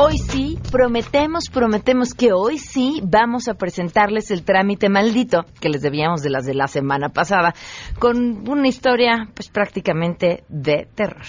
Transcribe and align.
Hoy 0.00 0.16
sí, 0.18 0.56
prometemos, 0.70 1.46
prometemos 1.52 2.14
que 2.14 2.32
hoy 2.32 2.58
sí 2.58 3.00
vamos 3.02 3.48
a 3.48 3.54
presentarles 3.54 4.30
el 4.30 4.44
trámite 4.44 4.88
maldito 4.88 5.44
que 5.60 5.68
les 5.68 5.82
debíamos 5.82 6.22
de 6.22 6.30
las 6.30 6.46
de 6.46 6.54
la 6.54 6.68
semana 6.68 7.08
pasada, 7.08 7.52
con 7.98 8.48
una 8.48 8.68
historia 8.68 9.28
pues 9.34 9.48
prácticamente 9.48 10.44
de 10.48 10.86
terror 10.94 11.26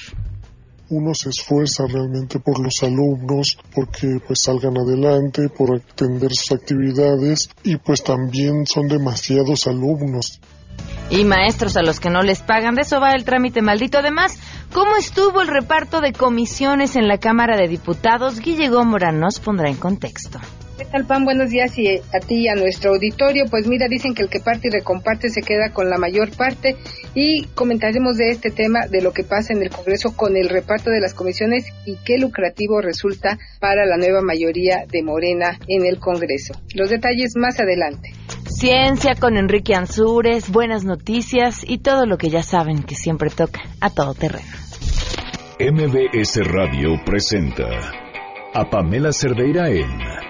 uno 0.92 1.14
se 1.14 1.30
esfuerza 1.30 1.86
realmente 1.86 2.40
por 2.40 2.60
los 2.60 2.82
alumnos, 2.82 3.60
porque 3.76 4.20
pues 4.26 4.42
salgan 4.42 4.76
adelante, 4.76 5.48
por 5.50 5.76
atender 5.76 6.34
sus 6.34 6.52
actividades 6.52 7.50
y 7.64 7.78
pues 7.78 8.04
también 8.04 8.66
son 8.66 8.88
demasiados 8.88 9.68
alumnos. 9.68 10.40
Y 11.10 11.26
maestros 11.26 11.76
a 11.76 11.82
los 11.82 12.00
que 12.00 12.10
no 12.10 12.22
les 12.22 12.42
pagan, 12.42 12.76
de 12.76 12.84
eso 12.84 13.00
va 13.00 13.14
el 13.14 13.26
trámite 13.26 13.62
maldito. 13.62 13.98
Además, 13.98 14.40
¿Cómo 14.74 14.96
estuvo 14.98 15.42
el 15.42 15.48
reparto 15.48 16.00
de 16.00 16.14
comisiones 16.14 16.96
en 16.96 17.08
la 17.08 17.18
Cámara 17.18 17.58
de 17.58 17.68
Diputados? 17.68 18.40
Guille 18.40 18.70
Gómora 18.70 19.12
nos 19.12 19.40
pondrá 19.40 19.68
en 19.68 19.78
contexto. 19.78 20.40
¿Qué 20.80 20.86
tal, 20.86 21.06
Pan? 21.06 21.26
Buenos 21.26 21.50
días 21.50 21.78
y 21.78 21.90
a 21.90 22.20
ti 22.26 22.46
y 22.46 22.48
a 22.48 22.56
nuestro 22.56 22.94
auditorio. 22.94 23.44
Pues 23.52 23.68
mira, 23.68 23.90
dicen 23.90 24.14
que 24.14 24.22
el 24.22 24.30
que 24.30 24.40
parte 24.40 24.70
y 24.70 24.72
recomparte 24.72 25.30
se 25.30 25.42
queda 25.42 25.74
con 25.74 25.90
la 25.90 25.98
mayor 25.98 26.32
parte 26.32 26.78
y 27.14 27.44
comentaremos 27.48 28.16
de 28.16 28.30
este 28.30 28.50
tema, 28.50 28.88
de 28.90 29.02
lo 29.02 29.12
que 29.12 29.26
pasa 29.26 29.52
en 29.52 29.62
el 29.62 29.72
Congreso 29.72 30.16
con 30.16 30.38
el 30.38 30.48
reparto 30.48 30.90
de 30.90 31.02
las 31.02 31.14
comisiones 31.14 31.66
y 31.86 31.98
qué 32.06 32.18
lucrativo 32.18 32.80
resulta 32.80 33.38
para 33.60 33.86
la 33.86 33.98
nueva 33.98 34.22
mayoría 34.22 34.86
de 34.90 35.04
Morena 35.04 35.60
en 35.68 35.86
el 35.86 36.00
Congreso. 36.00 36.54
Los 36.74 36.90
detalles 36.90 37.36
más 37.36 37.60
adelante. 37.60 38.14
Ciencia 38.48 39.16
con 39.16 39.36
Enrique 39.36 39.76
Ansúrez, 39.76 40.50
buenas 40.50 40.86
noticias 40.86 41.62
y 41.68 41.80
todo 41.80 42.06
lo 42.06 42.18
que 42.18 42.30
ya 42.30 42.42
saben 42.42 42.84
que 42.84 42.96
siempre 42.96 43.30
toca 43.30 43.60
a 43.82 43.90
todo 43.90 44.14
terreno. 44.14 44.48
MBS 45.60 46.38
Radio 46.46 46.92
presenta 47.06 47.68
a 48.54 48.70
Pamela 48.70 49.12
Cerdeira 49.12 49.70
en 49.70 50.30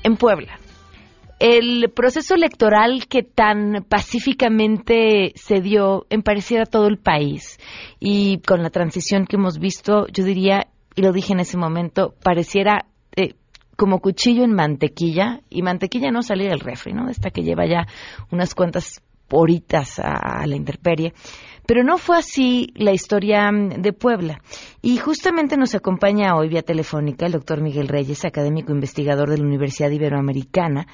en 0.03 0.17
Puebla? 0.17 0.59
El 1.39 1.91
proceso 1.95 2.35
electoral 2.35 3.07
que 3.09 3.23
tan 3.23 3.85
pacíficamente 3.89 5.33
se 5.37 5.61
dio 5.61 6.07
en 6.11 6.23
pareciera 6.23 6.67
todo 6.67 6.89
el 6.89 6.99
país 6.99 7.59
y 8.01 8.41
con 8.41 8.63
la 8.63 8.71
transición 8.71 9.27
que 9.27 9.37
hemos 9.37 9.59
visto, 9.59 10.09
yo 10.09 10.25
diría, 10.25 10.67
y 10.97 11.03
lo 11.03 11.13
dije 11.13 11.33
en 11.33 11.41
ese 11.41 11.57
momento, 11.57 12.15
pareciera 12.23 12.87
como 13.77 14.01
cuchillo 14.01 14.45
en 14.45 14.55
mantequilla, 14.55 15.41
y 15.49 15.63
mantequilla 15.63 16.11
no 16.11 16.23
salía 16.23 16.51
del 16.51 16.61
refri, 16.61 16.93
¿no? 16.93 17.09
Esta 17.09 17.31
que 17.31 17.43
lleva 17.43 17.67
ya 17.67 17.87
unas 18.31 18.55
cuantas 18.55 19.03
horitas 19.33 19.99
a, 19.99 20.47
la 20.47 20.57
interperie. 20.57 21.15
Pero 21.67 21.85
no 21.85 21.97
fue 21.97 22.19
así 22.19 22.73
la 22.75 22.93
historia 22.93 23.51
mm, 23.51 23.81
de 23.81 23.93
Puebla. 23.93 24.43
Y 24.83 24.99
justamente 24.99 25.57
nos 25.57 25.75
acompaña 25.75 26.37
hoy 26.37 26.49
vía 26.49 26.63
telefónica 26.63 27.27
el 27.27 27.33
doctor 27.33 27.61
Miguel 27.61 27.89
Reyes, 27.89 28.25
académico 28.25 28.73
investigador 28.73 29.31
de 29.31 29.39
la 29.39 29.45
Universidad 29.45 29.91
Iberoamericana, 29.91 30.87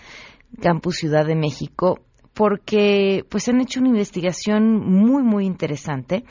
Campus 0.61 0.97
Ciudad 0.97 1.27
de 1.27 1.35
México, 1.35 2.01
porque 2.39 3.25
pues 3.29 3.49
han 3.49 3.61
hecho 3.61 3.81
una 3.81 3.89
investigación 3.89 4.77
muy 4.79 5.25
muy 5.25 5.45
interesante 5.45 6.23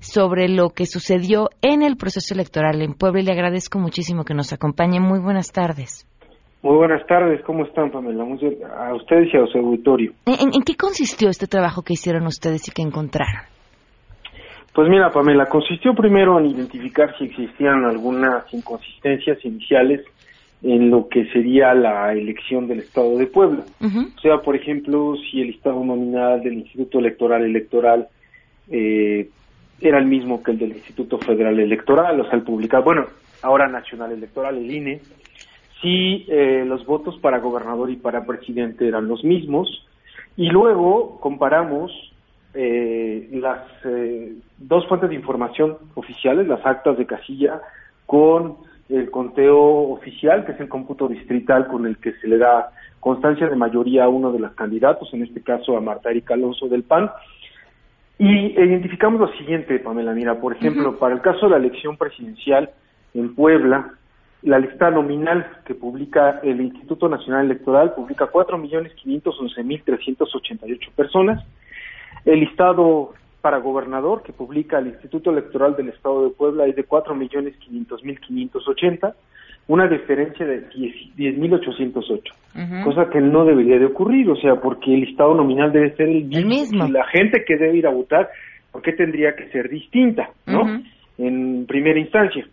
sobre 0.00 0.48
lo 0.48 0.70
que 0.70 0.86
sucedió 0.86 1.50
en 1.62 1.82
el 1.82 1.96
proceso 1.96 2.34
electoral 2.34 2.82
en 2.82 2.94
Puebla 2.94 3.20
y 3.20 3.24
le 3.24 3.30
agradezco 3.30 3.78
muchísimo 3.78 4.24
que 4.24 4.34
nos 4.34 4.52
acompañe. 4.52 4.98
Muy 4.98 5.20
buenas 5.20 5.52
tardes. 5.52 6.04
Muy 6.62 6.76
buenas 6.76 7.06
tardes, 7.06 7.42
¿cómo 7.44 7.64
están, 7.64 7.92
Pamela? 7.92 8.24
A 8.24 8.94
ustedes 8.94 9.32
y 9.32 9.36
a 9.36 9.46
su 9.46 9.58
auditorio. 9.58 10.12
¿En, 10.26 10.52
¿En, 10.52 10.62
qué 10.62 10.74
consistió 10.76 11.28
este 11.28 11.46
trabajo 11.46 11.82
que 11.82 11.92
hicieron 11.92 12.26
ustedes 12.26 12.66
y 12.66 12.72
que 12.72 12.82
encontraron? 12.82 13.42
Pues 14.74 14.88
mira, 14.88 15.10
Pamela, 15.10 15.46
consistió 15.46 15.94
primero 15.94 16.40
en 16.40 16.46
identificar 16.46 17.16
si 17.18 17.26
existían 17.26 17.84
algunas 17.84 18.52
inconsistencias 18.52 19.44
iniciales 19.44 20.00
en 20.62 20.90
lo 20.90 21.08
que 21.08 21.26
sería 21.32 21.74
la 21.74 22.12
elección 22.12 22.68
del 22.68 22.80
Estado 22.80 23.18
de 23.18 23.26
Puebla. 23.26 23.64
O 23.80 24.20
sea, 24.20 24.38
por 24.38 24.54
ejemplo, 24.54 25.16
si 25.16 25.40
el 25.40 25.50
Estado 25.50 25.84
nominal 25.84 26.40
del 26.42 26.54
Instituto 26.54 27.00
Electoral 27.00 27.44
Electoral 27.44 28.08
eh, 28.70 29.28
era 29.80 29.98
el 29.98 30.06
mismo 30.06 30.42
que 30.42 30.52
el 30.52 30.58
del 30.58 30.72
Instituto 30.72 31.18
Federal 31.18 31.58
Electoral, 31.58 32.20
o 32.20 32.24
sea, 32.24 32.34
el 32.34 32.42
publicado, 32.42 32.84
bueno, 32.84 33.06
ahora 33.42 33.66
Nacional 33.66 34.12
Electoral, 34.12 34.56
el 34.56 34.70
INE, 34.70 35.00
si 35.80 36.26
eh, 36.28 36.64
los 36.64 36.86
votos 36.86 37.18
para 37.18 37.40
gobernador 37.40 37.90
y 37.90 37.96
para 37.96 38.24
presidente 38.24 38.86
eran 38.86 39.08
los 39.08 39.24
mismos, 39.24 39.84
y 40.36 40.48
luego 40.48 41.18
comparamos 41.18 41.90
eh, 42.54 43.28
las 43.32 43.62
dos 44.58 44.86
fuentes 44.86 45.10
de 45.10 45.16
información 45.16 45.76
oficiales, 45.96 46.46
las 46.46 46.64
actas 46.64 46.96
de 46.96 47.06
casilla, 47.06 47.60
con 48.06 48.58
el 48.88 49.10
conteo 49.10 49.58
oficial, 49.90 50.44
que 50.44 50.52
es 50.52 50.60
el 50.60 50.68
cómputo 50.68 51.08
distrital 51.08 51.66
con 51.66 51.86
el 51.86 51.98
que 51.98 52.12
se 52.14 52.28
le 52.28 52.38
da 52.38 52.70
constancia 53.00 53.48
de 53.48 53.56
mayoría 53.56 54.04
a 54.04 54.08
uno 54.08 54.32
de 54.32 54.38
los 54.38 54.52
candidatos, 54.52 55.12
en 55.12 55.22
este 55.22 55.42
caso 55.42 55.76
a 55.76 55.80
Marta 55.80 56.10
Erika 56.10 56.34
Alonso 56.34 56.68
del 56.68 56.84
PAN. 56.84 57.10
Y 58.18 58.60
identificamos 58.60 59.20
lo 59.20 59.28
siguiente, 59.36 59.78
Pamela, 59.80 60.12
mira, 60.12 60.40
por 60.40 60.54
ejemplo, 60.54 60.98
para 60.98 61.14
el 61.14 61.20
caso 61.20 61.46
de 61.46 61.52
la 61.52 61.56
elección 61.56 61.96
presidencial 61.96 62.70
en 63.14 63.34
Puebla, 63.34 63.94
la 64.42 64.58
lista 64.58 64.90
nominal 64.90 65.46
que 65.64 65.74
publica 65.74 66.40
el 66.42 66.60
Instituto 66.60 67.08
Nacional 67.08 67.46
Electoral 67.46 67.94
publica 67.94 68.30
4.511.388 68.30 70.90
personas. 70.94 71.42
El 72.24 72.40
listado 72.40 73.14
para 73.42 73.58
gobernador 73.58 74.22
que 74.22 74.32
publica 74.32 74.78
el 74.78 74.86
Instituto 74.86 75.30
Electoral 75.30 75.76
del 75.76 75.90
Estado 75.90 76.24
de 76.24 76.30
Puebla 76.30 76.64
es 76.66 76.74
de 76.76 76.86
4.500.580, 76.86 79.12
una 79.68 79.86
diferencia 79.88 80.46
de 80.46 80.70
10.808, 80.70 82.84
cosa 82.84 83.10
que 83.10 83.20
no 83.20 83.44
debería 83.44 83.78
de 83.78 83.84
ocurrir, 83.86 84.30
o 84.30 84.36
sea, 84.36 84.56
porque 84.56 84.94
el 84.94 85.02
Estado 85.04 85.34
nominal 85.34 85.72
debe 85.72 85.94
ser 85.96 86.08
el 86.08 86.24
mismo. 86.24 86.88
la 86.88 87.06
gente 87.08 87.44
que 87.44 87.56
debe 87.56 87.76
ir 87.76 87.86
a 87.86 87.90
votar, 87.90 88.30
¿por 88.70 88.82
qué 88.82 88.92
tendría 88.92 89.34
que 89.34 89.48
ser 89.50 89.68
distinta, 89.68 90.30
no? 90.46 90.80
En 91.18 91.66
primera 91.66 91.98
instancia. 91.98 92.46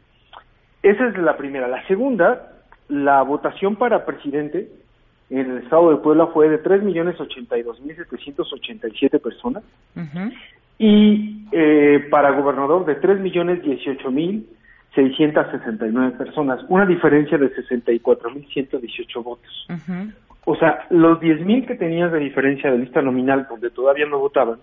Esa 0.81 1.07
es 1.07 1.17
la 1.17 1.37
primera. 1.37 1.67
La 1.67 1.85
segunda, 1.87 2.53
la 2.87 3.21
votación 3.21 3.75
para 3.75 4.05
presidente 4.05 4.69
en 5.29 5.51
el 5.51 5.59
estado 5.59 5.91
de 5.91 5.97
Puebla 5.97 6.25
fue 6.27 6.47
de 6.49 6.63
3.082.787 6.63 9.21
personas 9.21 9.63
y 10.79 11.45
eh, 11.51 12.07
para 12.09 12.31
gobernador 12.31 12.85
de 12.85 12.95
tres 12.95 13.19
millones 13.19 13.61
dieciocho 13.61 14.09
mil 14.09 14.47
nueve 15.91 16.17
personas, 16.17 16.59
una 16.67 16.85
diferencia 16.85 17.37
de 17.37 17.53
sesenta 17.53 17.91
y 17.91 17.99
cuatro 17.99 18.31
mil 18.31 18.45
ciento 18.47 18.79
dieciocho 18.79 19.21
votos. 19.21 19.67
O 20.45 20.55
sea, 20.55 20.85
los 20.89 21.19
diez 21.19 21.39
mil 21.45 21.65
que 21.65 21.75
tenías 21.75 22.11
de 22.11 22.19
diferencia 22.19 22.71
de 22.71 22.79
lista 22.79 23.01
nominal 23.01 23.45
donde 23.49 23.69
todavía 23.69 24.05
no 24.07 24.19
votaban, 24.19 24.57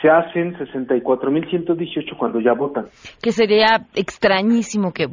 se 0.00 0.08
hacen 0.08 0.56
64.118 0.56 2.16
cuando 2.16 2.40
ya 2.40 2.52
votan. 2.52 2.86
Que 3.22 3.32
sería 3.32 3.86
extrañísimo 3.94 4.92
que 4.92 5.06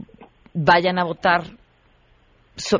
vayan 0.53 0.97
a 0.97 1.03
votar 1.03 1.41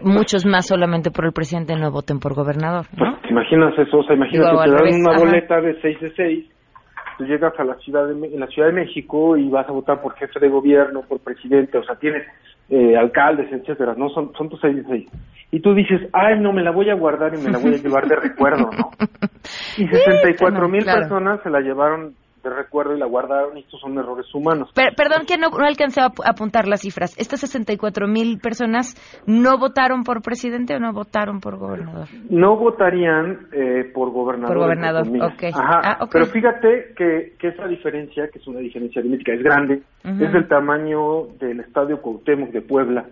muchos 0.03 0.45
más 0.45 0.67
solamente 0.67 1.11
por 1.11 1.25
el 1.25 1.31
presidente 1.31 1.75
no 1.75 1.91
voten 1.91 2.19
por 2.19 2.33
gobernador, 2.33 2.85
¿no? 2.97 3.17
Pues, 3.17 3.31
imaginas 3.31 3.77
eso? 3.77 3.99
O 3.99 4.03
sea, 4.03 4.15
imagínate, 4.15 4.51
te 4.51 4.71
dan 4.71 5.01
una 5.01 5.17
boleta 5.17 5.61
de 5.61 5.79
6 5.81 5.99
de 6.01 6.11
6, 6.13 6.45
tú 7.21 7.27
llegas 7.27 7.53
a 7.59 7.63
la 7.63 7.75
ciudad 7.75 8.07
de, 8.07 8.13
en 8.13 8.39
la 8.39 8.47
Ciudad 8.47 8.69
de 8.69 8.73
México 8.73 9.38
y 9.38 9.47
vas 9.50 9.68
a 9.69 9.71
votar 9.71 10.01
por 10.01 10.15
jefe 10.15 10.39
de 10.39 10.50
gobierno, 10.50 11.03
por 11.07 11.19
presidente, 11.19 11.77
o 11.77 11.83
sea, 11.83 11.95
tienes 11.95 12.23
eh, 12.69 12.97
alcaldes, 12.97 13.51
etcétera, 13.51 13.94
no 13.95 14.09
son, 14.09 14.33
son 14.35 14.50
tus 14.50 14.59
6 14.59 14.75
de 14.77 14.83
6. 14.83 15.09
Y 15.51 15.59
tú 15.59 15.75
dices, 15.75 16.01
ay, 16.13 16.39
no, 16.39 16.51
me 16.51 16.63
la 16.63 16.71
voy 16.71 16.89
a 16.89 16.95
guardar 16.95 17.35
y 17.35 17.38
me 17.38 17.51
la 17.51 17.59
voy 17.59 17.75
a 17.75 17.77
llevar 17.77 18.07
de 18.07 18.15
recuerdo, 18.15 18.71
¿no? 18.71 18.89
Y 19.77 19.88
64 19.88 20.69
mil 20.69 20.85
personas 20.85 21.41
se 21.41 21.50
la 21.50 21.62
llevaron 21.62 22.13
de 22.43 22.49
recuerdo 22.49 22.95
y 22.95 22.99
la 22.99 23.05
guardaron 23.05 23.57
y 23.57 23.61
estos 23.61 23.79
son 23.79 23.97
errores 23.97 24.25
humanos. 24.33 24.69
perdón 24.73 25.25
que 25.27 25.38
no, 25.38 25.49
no 25.49 25.65
alcancé 25.65 26.01
a 26.01 26.11
apuntar 26.25 26.67
las 26.67 26.81
cifras. 26.81 27.17
¿Estas 27.19 27.41
64 27.41 28.07
mil 28.07 28.39
personas 28.39 28.95
no 29.27 29.57
votaron 29.57 30.03
por 30.03 30.21
presidente 30.21 30.75
o 30.75 30.79
no 30.79 30.93
votaron 30.93 31.39
por 31.39 31.57
gobernador? 31.57 32.07
No 32.29 32.57
votarían 32.57 33.47
eh, 33.51 33.91
por 33.93 34.11
gobernador. 34.11 34.55
Por 34.55 34.63
gobernador, 34.63 35.07
ah, 35.53 35.97
ok. 36.01 36.09
Pero 36.11 36.25
fíjate 36.27 36.93
que, 36.95 37.33
que, 37.39 37.47
esa 37.49 37.67
diferencia, 37.67 38.27
que 38.29 38.39
es 38.39 38.47
una 38.47 38.59
diferencia 38.59 38.99
aritmética, 38.99 39.33
es 39.33 39.43
grande, 39.43 39.81
es 40.03 40.31
del 40.31 40.47
tamaño 40.47 41.27
del 41.39 41.59
estadio 41.59 42.01
Cuauhtémoc 42.01 42.51
de 42.51 42.61
Puebla, 42.61 43.05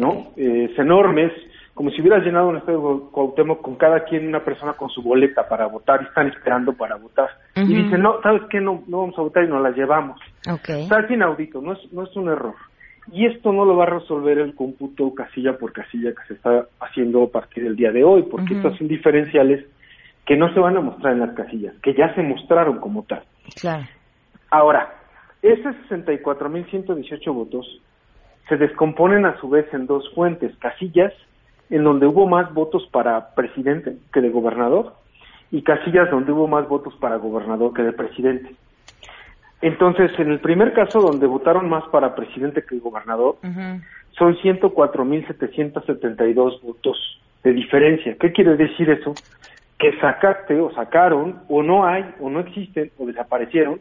¿no? 0.00 0.32
Eh, 0.36 0.68
es 0.70 0.78
enorme, 0.78 1.26
es 1.26 1.32
como 1.78 1.92
si 1.92 2.00
hubieras 2.00 2.24
llenado 2.24 2.48
un 2.48 2.56
estadio 2.56 3.08
Cuauhtémoc 3.12 3.62
con 3.62 3.76
cada 3.76 4.02
quien 4.02 4.26
una 4.26 4.44
persona 4.44 4.72
con 4.72 4.90
su 4.90 5.00
boleta 5.00 5.48
para 5.48 5.68
votar 5.68 6.02
y 6.02 6.06
están 6.06 6.26
esperando 6.26 6.72
para 6.72 6.96
votar. 6.96 7.30
Y 7.54 7.72
dicen, 7.72 8.02
no, 8.02 8.20
¿sabes 8.20 8.42
qué? 8.50 8.60
No, 8.60 8.82
no 8.88 8.98
vamos 8.98 9.16
a 9.16 9.22
votar 9.22 9.44
y 9.44 9.46
nos 9.46 9.62
la 9.62 9.70
llevamos. 9.70 10.20
Okay. 10.44 10.82
Está 10.82 11.06
inaudito, 11.08 11.62
no 11.62 11.74
es, 11.74 11.92
no 11.92 12.02
es 12.02 12.16
un 12.16 12.30
error. 12.30 12.56
Y 13.12 13.26
esto 13.26 13.52
no 13.52 13.64
lo 13.64 13.76
va 13.76 13.84
a 13.84 13.90
resolver 13.90 14.38
el 14.38 14.56
cómputo 14.56 15.14
casilla 15.14 15.56
por 15.56 15.72
casilla 15.72 16.10
que 16.10 16.26
se 16.26 16.34
está 16.34 16.66
haciendo 16.80 17.22
a 17.22 17.30
partir 17.30 17.62
del 17.62 17.76
día 17.76 17.92
de 17.92 18.02
hoy, 18.02 18.24
porque 18.28 18.54
estos 18.54 18.76
son 18.76 18.88
diferenciales 18.88 19.64
que 20.26 20.36
no 20.36 20.52
se 20.52 20.58
van 20.58 20.76
a 20.78 20.80
mostrar 20.80 21.12
en 21.12 21.20
las 21.20 21.36
casillas, 21.36 21.76
que 21.80 21.94
ya 21.94 22.12
se 22.16 22.22
mostraron 22.22 22.80
como 22.80 23.04
tal. 23.04 23.22
Claro. 23.54 23.86
Ahora, 24.50 24.96
esos 25.42 25.76
64.118 25.88 27.32
votos 27.32 27.80
se 28.48 28.56
descomponen 28.56 29.26
a 29.26 29.38
su 29.38 29.48
vez 29.48 29.72
en 29.72 29.86
dos 29.86 30.12
fuentes, 30.16 30.56
casillas 30.56 31.12
en 31.70 31.84
donde 31.84 32.06
hubo 32.06 32.26
más 32.26 32.52
votos 32.54 32.88
para 32.90 33.34
presidente 33.34 33.98
que 34.12 34.20
de 34.20 34.28
gobernador 34.30 34.94
y 35.50 35.62
casillas 35.62 36.10
donde 36.10 36.32
hubo 36.32 36.46
más 36.46 36.68
votos 36.68 36.94
para 37.00 37.16
gobernador 37.16 37.72
que 37.72 37.82
de 37.82 37.92
presidente. 37.92 38.54
Entonces, 39.60 40.12
en 40.18 40.30
el 40.30 40.38
primer 40.40 40.72
caso 40.72 41.00
donde 41.00 41.26
votaron 41.26 41.68
más 41.68 41.84
para 41.88 42.14
presidente 42.14 42.62
que 42.62 42.78
gobernador, 42.78 43.38
son 44.12 44.36
104.772 44.36 46.62
votos 46.62 47.20
de 47.42 47.52
diferencia. 47.52 48.16
¿Qué 48.20 48.30
quiere 48.32 48.56
decir 48.56 48.88
eso? 48.90 49.14
Que 49.78 49.98
sacaste 50.00 50.60
o 50.60 50.72
sacaron 50.74 51.40
o 51.48 51.62
no 51.62 51.86
hay 51.86 52.04
o 52.20 52.28
no 52.30 52.40
existen 52.40 52.90
o 52.98 53.06
desaparecieron 53.06 53.80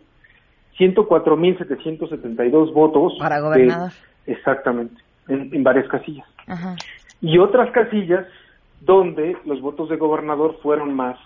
104.772 0.80 2.74
votos. 2.74 3.16
Para 3.20 3.40
gobernador. 3.40 3.92
exactamente, 4.26 5.00
en, 5.28 5.54
en 5.54 5.64
varias 5.64 5.88
casillas. 5.88 6.26
Ajá 6.48 6.76
y 7.22 7.38
otras 7.38 7.72
casillas 7.72 8.26
donde 8.82 9.38
los 9.46 9.62
votos 9.62 9.90
de 9.90 9.98
gobernador 9.98 10.58
fueron 10.62 10.94
más 10.94 11.18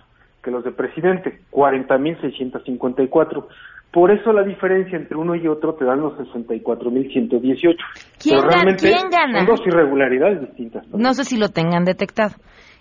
que 0.44 0.52
los 0.52 0.64
de 0.64 0.72
presidente, 0.72 1.42
40.654. 1.52 3.46
Por 3.92 4.10
eso 4.12 4.32
la 4.32 4.44
diferencia 4.44 4.98
entre 4.98 5.18
uno 5.18 5.36
y 5.36 5.48
otro 5.48 5.74
te 5.76 5.84
dan 5.86 6.00
los 6.00 6.14
64.118. 6.14 7.76
¿Quién, 8.20 8.40
¿Quién 8.78 9.10
gana? 9.12 9.46
Son 9.46 9.48
dos 9.48 9.62
irregularidades 9.68 10.42
distintas. 10.42 10.88
No 10.94 11.14
sé 11.14 11.26
si 11.26 11.38
lo 11.38 11.50
tengan 11.50 11.84
detectado. 11.84 12.36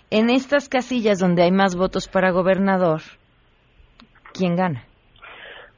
En 0.09 0.29
estas 0.29 0.69
casillas 0.69 1.19
donde 1.19 1.43
hay 1.43 1.51
más 1.51 1.75
votos 1.75 2.07
para 2.07 2.31
gobernador, 2.31 3.01
¿quién 4.33 4.55
gana? 4.55 4.83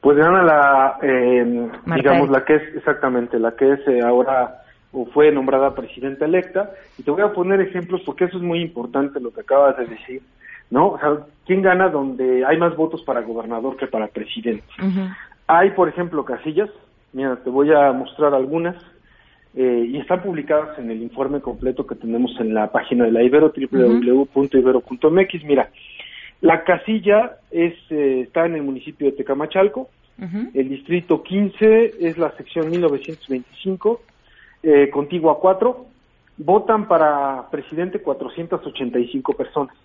Pues 0.02 0.18
gana 0.18 0.44
la, 0.44 0.98
eh, 1.02 1.70
digamos, 1.96 2.30
la 2.30 2.44
que 2.44 2.56
es 2.56 2.76
exactamente, 2.76 3.40
la 3.40 3.56
que 3.56 3.74
es 3.74 3.80
eh, 3.88 4.00
ahora 4.06 4.63
o 4.94 5.06
fue 5.08 5.32
nombrada 5.32 5.76
presidenta 5.76 6.26
electa. 6.26 6.72
Y 6.98 7.04
te 7.04 7.12
voy 7.12 7.22
a 7.22 7.34
poner 7.34 7.60
ejemplos 7.60 8.02
porque 8.06 8.26
eso 8.26 8.38
es 8.38 8.44
muy 8.44 8.62
importante 8.62 9.20
lo 9.20 9.34
que 9.34 9.42
acabas 9.42 9.76
de 9.78 9.88
decir, 9.88 10.22
¿no? 10.70 10.90
O 10.90 11.00
sea, 11.00 11.18
¿quién 11.46 11.62
gana 11.62 11.90
donde 11.90 12.46
hay 12.46 12.58
más 12.58 12.76
votos 12.76 13.02
para 13.04 13.22
gobernador 13.22 13.76
que 13.76 13.88
para 13.88 14.08
presidente? 14.08 14.64
Hay, 15.48 15.72
por 15.72 15.90
ejemplo, 15.90 16.24
casillas, 16.24 16.70
mira, 17.12 17.36
te 17.38 17.50
voy 17.50 17.74
a 17.74 17.92
mostrar 17.92 18.34
algunas, 18.34 18.76
eh, 19.56 19.86
y 19.88 19.98
están 19.98 20.22
publicadas 20.24 20.80
en 20.80 20.90
el 20.90 21.02
informe 21.02 21.40
completo 21.42 21.86
que 21.86 21.96
tenemos 21.96 22.32
en 22.40 22.54
la 22.54 22.72
página 22.72 23.06
de 23.06 23.12
la 23.12 23.22
Ibero, 23.22 23.54
www.ibero.mx. 23.56 25.44
Mira, 25.44 25.70
la 26.42 26.64
casilla 26.64 27.38
es, 27.52 27.74
eh, 27.90 28.22
está 28.22 28.46
en 28.46 28.56
el 28.56 28.64
municipio 28.64 29.08
de 29.08 29.14
Tecamachalco, 29.14 29.90
el 30.54 30.70
distrito 30.70 31.24
15 31.24 31.96
es 32.00 32.18
la 32.18 32.32
sección 32.38 32.70
1925, 32.70 34.02
eh, 34.64 34.90
contigua 34.90 35.40
4, 35.40 35.86
votan 36.38 36.88
para 36.88 37.50
presidente 37.52 38.02
485 38.02 39.34
personas. 39.34 39.76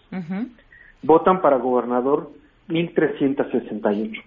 Votan 1.03 1.41
para 1.41 1.59
gobernador 1.59 2.31
1368. 2.69 4.23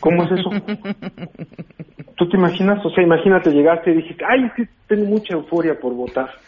¿Cómo 0.00 0.24
es 0.24 0.32
eso? 0.32 0.50
¿Tú 2.16 2.28
te 2.28 2.36
imaginas? 2.36 2.84
O 2.84 2.90
sea, 2.90 3.04
imagínate, 3.04 3.50
llegaste 3.50 3.92
y 3.92 3.96
dijiste, 3.96 4.24
ay, 4.26 4.44
es 4.44 4.52
que 4.54 4.68
tengo 4.86 5.06
mucha 5.06 5.34
euforia 5.34 5.78
por 5.78 5.94
votar. 5.94 6.30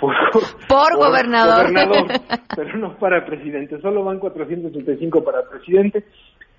Por, 0.00 0.12
por, 0.68 0.96
gobernador. 0.96 1.72
pero 2.56 2.76
no 2.78 2.96
para 2.96 3.24
presidente. 3.24 3.80
Solo 3.80 4.02
van 4.02 4.18
485 4.18 5.22
para 5.22 5.48
presidente, 5.48 6.04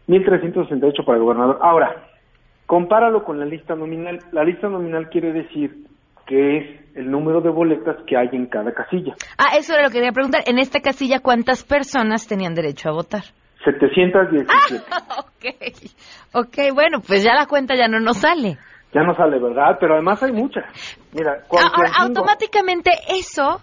1368 0.07 1.03
para 1.03 1.19
gobernador. 1.19 1.59
Ahora, 1.61 2.07
compáralo 2.65 3.25
con 3.25 3.37
la 3.37 3.45
lista 3.45 3.75
nominal. 3.75 4.19
La 4.31 4.45
lista 4.45 4.69
nominal 4.69 5.09
quiere 5.09 5.33
decir 5.33 5.85
que 6.25 6.57
es 6.57 6.85
el 6.95 7.11
número 7.11 7.41
de 7.41 7.49
boletas 7.49 7.97
que 8.07 8.17
hay 8.17 8.29
en 8.31 8.47
cada 8.47 8.73
casilla. 8.73 9.13
Ah, 9.37 9.57
eso 9.57 9.73
era 9.73 9.83
lo 9.83 9.89
que 9.89 9.95
quería 9.95 10.11
preguntar. 10.11 10.43
En 10.47 10.59
esta 10.59 10.79
casilla, 10.79 11.19
¿cuántas 11.19 11.63
personas 11.63 12.27
tenían 12.27 12.55
derecho 12.55 12.89
a 12.89 12.93
votar? 12.93 13.23
717. 13.65 14.83
Ah, 14.91 15.19
ok, 15.19 15.45
ok, 16.33 16.73
bueno, 16.73 16.99
pues 17.05 17.23
ya 17.23 17.33
la 17.33 17.47
cuenta 17.47 17.75
ya 17.75 17.87
no 17.87 17.99
nos 17.99 18.17
sale. 18.17 18.57
Ya 18.93 19.03
no 19.03 19.13
sale, 19.15 19.39
¿verdad? 19.39 19.77
Pero 19.79 19.95
además 19.95 20.23
hay 20.23 20.31
muchas. 20.31 20.63
Mira, 21.11 21.43
Ahora, 21.49 21.91
automáticamente 21.99 22.91
eso, 23.09 23.59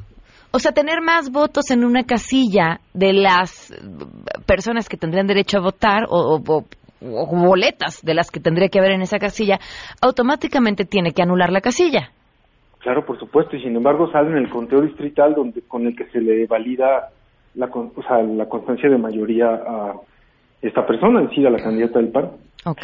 o 0.50 0.58
sea, 0.58 0.72
tener 0.72 1.00
más 1.00 1.30
votos 1.30 1.70
en 1.70 1.84
una 1.84 2.04
casilla 2.04 2.80
de 2.92 3.14
las 3.14 3.72
personas 4.44 4.90
que 4.90 4.98
tendrían 4.98 5.26
derecho 5.26 5.58
a 5.58 5.62
votar 5.62 6.04
o, 6.08 6.42
o 6.44 6.64
boletas 7.00 8.02
de 8.02 8.14
las 8.14 8.30
que 8.30 8.40
tendría 8.40 8.68
que 8.68 8.78
haber 8.78 8.92
en 8.92 9.00
esa 9.00 9.18
casilla, 9.18 9.58
automáticamente 10.02 10.84
tiene 10.84 11.12
que 11.12 11.22
anular 11.22 11.50
la 11.50 11.62
casilla. 11.62 12.10
Claro, 12.82 13.06
por 13.06 13.18
supuesto, 13.18 13.56
y 13.56 13.62
sin 13.62 13.76
embargo 13.76 14.10
sale 14.10 14.30
en 14.30 14.38
el 14.38 14.50
conteo 14.50 14.80
distrital 14.80 15.34
donde 15.34 15.62
con 15.62 15.86
el 15.86 15.94
que 15.94 16.06
se 16.06 16.20
le 16.20 16.46
valida 16.46 17.10
la, 17.54 17.66
o 17.66 18.02
sea, 18.02 18.22
la 18.22 18.48
constancia 18.48 18.90
de 18.90 18.98
mayoría 18.98 19.48
a 19.50 19.94
esta 20.60 20.84
persona, 20.84 21.20
en 21.20 21.30
sí, 21.30 21.46
a 21.46 21.50
la 21.50 21.62
candidata 21.62 22.00
del 22.00 22.10
PAN. 22.10 22.30
Ok. 22.64 22.82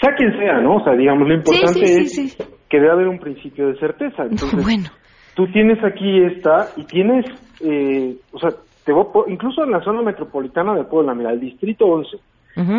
Sea 0.00 0.14
quien 0.16 0.32
sea, 0.38 0.60
¿no? 0.60 0.76
O 0.76 0.84
sea, 0.84 0.94
digamos, 0.94 1.28
lo 1.28 1.34
importante 1.34 1.82
es 1.82 2.36
que 2.68 2.78
debe 2.78 2.90
haber 2.90 3.08
un 3.08 3.18
principio 3.18 3.68
de 3.68 3.78
certeza. 3.78 4.22
Entonces, 4.22 4.62
bueno. 4.62 4.88
tú 5.34 5.46
tienes 5.48 5.82
aquí 5.84 6.24
esta 6.24 6.68
y 6.76 6.84
tienes, 6.84 7.26
eh, 7.60 8.16
o 8.32 8.38
sea, 8.38 8.50
te 8.84 8.92
incluso 9.30 9.64
en 9.64 9.72
la 9.72 9.82
zona 9.82 10.00
metropolitana 10.02 10.74
de 10.74 10.84
Puebla, 10.84 11.14
mira, 11.14 11.32
el 11.32 11.40
distrito 11.40 11.84
11, 11.86 12.16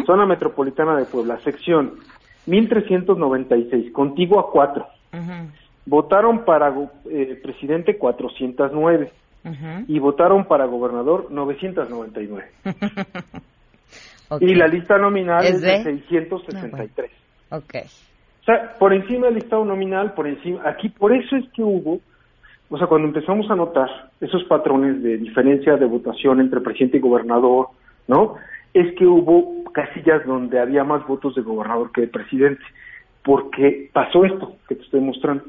zona 0.06 0.25
metropolitana 0.25 0.98
de 0.98 1.06
Puebla, 1.06 1.38
sección 1.39 1.94
1396, 2.48 3.91
contiguo 3.91 4.39
a 4.39 4.50
4. 4.51 4.86
Votaron 5.86 6.45
para 6.45 6.74
eh, 7.09 7.39
presidente 7.41 7.98
409 7.98 9.12
y 9.88 10.00
votaron 10.00 10.45
para 10.45 10.65
gobernador 10.65 11.27
999. 11.31 12.51
Y 14.41 14.53
la 14.53 14.67
lista 14.67 14.98
nominal 14.98 15.43
es, 15.43 15.62
de 15.62 15.83
663. 15.83 17.12
Ah, 17.50 17.57
okay. 17.57 17.81
O 17.81 18.43
sea, 18.45 18.75
por 18.77 18.93
encima 18.93 19.27
del 19.27 19.36
listado 19.36 19.65
nominal, 19.65 20.13
por 20.13 20.27
encima, 20.27 20.62
aquí 20.65 20.89
por 20.89 21.13
eso 21.13 21.36
es 21.36 21.45
que 21.51 21.63
hubo, 21.63 22.00
o 22.69 22.77
sea, 22.77 22.88
cuando 22.88 23.07
empezamos 23.07 23.50
a 23.50 23.55
notar 23.55 23.89
esos 24.21 24.43
patrones 24.43 25.01
de 25.01 25.17
diferencia 25.17 25.77
de 25.77 25.86
votación 25.86 26.39
entre 26.39 26.62
presidente 26.62 26.98
y 26.98 27.01
gobernador, 27.01 27.69
¿no? 28.07 28.36
Es 28.74 28.93
que 28.95 29.05
hubo 29.05 29.63
casillas 29.71 30.25
donde 30.25 30.59
había 30.59 30.83
más 30.83 31.05
votos 31.07 31.36
de 31.36 31.41
gobernador 31.41 31.91
que 31.91 32.01
de 32.01 32.07
presidente 32.07 32.63
porque 33.23 33.89
pasó 33.93 34.25
esto 34.25 34.55
que 34.67 34.75
te 34.75 34.83
estoy 34.83 35.01
mostrando. 35.01 35.43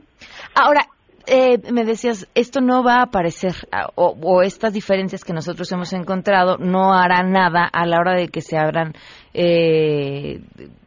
Ahora, 0.54 0.80
eh, 1.26 1.58
me 1.72 1.84
decías, 1.84 2.30
esto 2.34 2.60
no 2.60 2.82
va 2.82 2.96
a 2.96 3.02
aparecer, 3.02 3.52
o, 3.94 4.42
estas 4.42 4.72
diferencias 4.72 5.24
que 5.24 5.32
nosotros 5.32 5.70
hemos 5.72 5.92
encontrado 5.92 6.56
no 6.58 6.92
harán 6.92 7.30
nada 7.30 7.68
a 7.72 7.86
la 7.86 7.98
hora 7.98 8.14
de 8.14 8.28
que 8.28 8.40
se 8.40 8.58
abran 8.58 8.94
eh, 9.34 10.40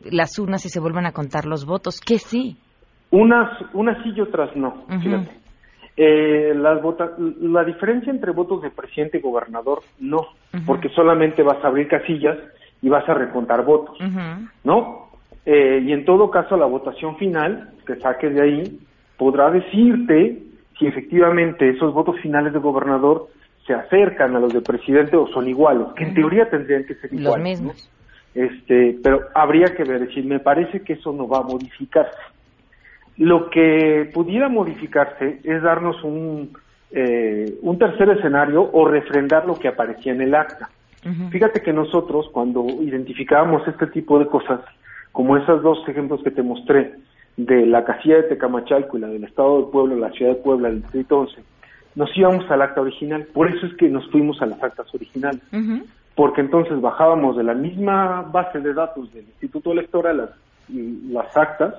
las 0.03 0.37
urnas 0.39 0.65
y 0.65 0.69
se 0.69 0.79
vuelvan 0.79 1.05
a 1.05 1.11
contar 1.11 1.45
los 1.45 1.65
votos, 1.65 2.01
que 2.01 2.17
sí. 2.17 2.57
Unas, 3.11 3.49
unas 3.73 4.03
sí 4.03 4.11
y 4.15 4.21
otras 4.21 4.55
no, 4.55 4.85
eh, 5.95 6.53
las 6.55 6.81
la 7.39 7.63
diferencia 7.63 8.11
entre 8.11 8.31
votos 8.31 8.63
de 8.63 8.71
presidente 8.71 9.19
y 9.19 9.21
gobernador 9.21 9.81
no, 9.99 10.29
porque 10.65 10.89
solamente 10.89 11.43
vas 11.43 11.63
a 11.63 11.67
abrir 11.67 11.87
casillas 11.87 12.37
y 12.81 12.89
vas 12.89 13.07
a 13.07 13.13
recontar 13.13 13.63
votos, 13.63 13.97
¿no? 14.63 15.02
Eh, 15.45 15.83
y 15.85 15.91
en 15.91 16.05
todo 16.05 16.31
caso 16.31 16.55
la 16.55 16.65
votación 16.65 17.17
final 17.17 17.71
que 17.85 17.95
saques 17.97 18.33
de 18.33 18.41
ahí 18.41 18.79
podrá 19.17 19.51
decirte 19.51 20.41
si 20.79 20.87
efectivamente 20.87 21.69
esos 21.69 21.93
votos 21.93 22.19
finales 22.21 22.53
de 22.53 22.59
gobernador 22.59 23.27
se 23.67 23.73
acercan 23.73 24.35
a 24.35 24.39
los 24.39 24.53
de 24.53 24.61
presidente 24.61 25.15
o 25.15 25.27
son 25.27 25.47
iguales, 25.47 25.87
que 25.95 26.03
en 26.03 26.13
teoría 26.13 26.49
tendrían 26.49 26.85
que 26.85 26.95
ser 26.95 27.13
iguales. 27.13 27.59
Los 27.59 27.61
mismos. 27.61 27.89
Este, 28.35 28.97
pero 29.03 29.21
habría 29.35 29.75
que 29.75 29.83
ver, 29.83 30.07
decir, 30.07 30.25
me 30.25 30.39
parece 30.39 30.81
que 30.81 30.93
eso 30.93 31.13
no 31.13 31.27
va 31.27 31.39
a 31.39 31.43
modificarse. 31.43 32.17
Lo 33.17 33.49
que 33.49 34.09
pudiera 34.13 34.49
modificarse 34.49 35.39
es 35.43 35.61
darnos 35.61 36.03
un, 36.03 36.57
eh, 36.91 37.53
un 37.61 37.77
tercer 37.77 38.09
escenario 38.09 38.69
o 38.71 38.87
refrendar 38.87 39.45
lo 39.45 39.55
que 39.55 39.67
aparecía 39.67 40.13
en 40.13 40.21
el 40.21 40.33
acta. 40.35 40.69
Fíjate 41.31 41.61
que 41.61 41.73
nosotros, 41.73 42.29
cuando 42.31 42.65
identificábamos 42.81 43.67
este 43.67 43.87
tipo 43.87 44.17
de 44.19 44.25
cosas, 44.25 44.61
como 45.13 45.37
esos 45.37 45.63
dos 45.63 45.77
ejemplos 45.87 46.21
que 46.23 46.31
te 46.31 46.43
mostré, 46.43 46.95
de 47.37 47.65
la 47.65 47.83
casilla 47.83 48.17
de 48.17 48.23
Tecamachalco 48.23 48.97
y 48.97 49.01
la 49.01 49.07
del 49.07 49.23
Estado 49.23 49.61
de 49.61 49.71
Puebla, 49.71 49.95
la 49.95 50.11
ciudad 50.11 50.33
de 50.33 50.41
Puebla, 50.41 50.69
el 50.69 50.81
distrito 50.81 51.19
11, 51.19 51.41
nos 51.95 52.17
íbamos 52.17 52.49
al 52.49 52.61
acta 52.61 52.81
original. 52.81 53.25
Por 53.33 53.49
eso 53.49 53.65
es 53.65 53.73
que 53.75 53.87
nos 53.89 54.09
fuimos 54.11 54.41
a 54.41 54.45
las 54.45 54.61
actas 54.61 54.93
originales. 54.93 55.41
Porque 56.15 56.41
entonces 56.41 56.79
bajábamos 56.79 57.37
de 57.37 57.43
la 57.43 57.53
misma 57.53 58.21
base 58.21 58.59
de 58.59 58.73
datos 58.73 59.11
del 59.13 59.25
Instituto 59.25 59.71
Electoral 59.71 60.17
las, 60.17 60.29
las 61.09 61.37
actas, 61.37 61.75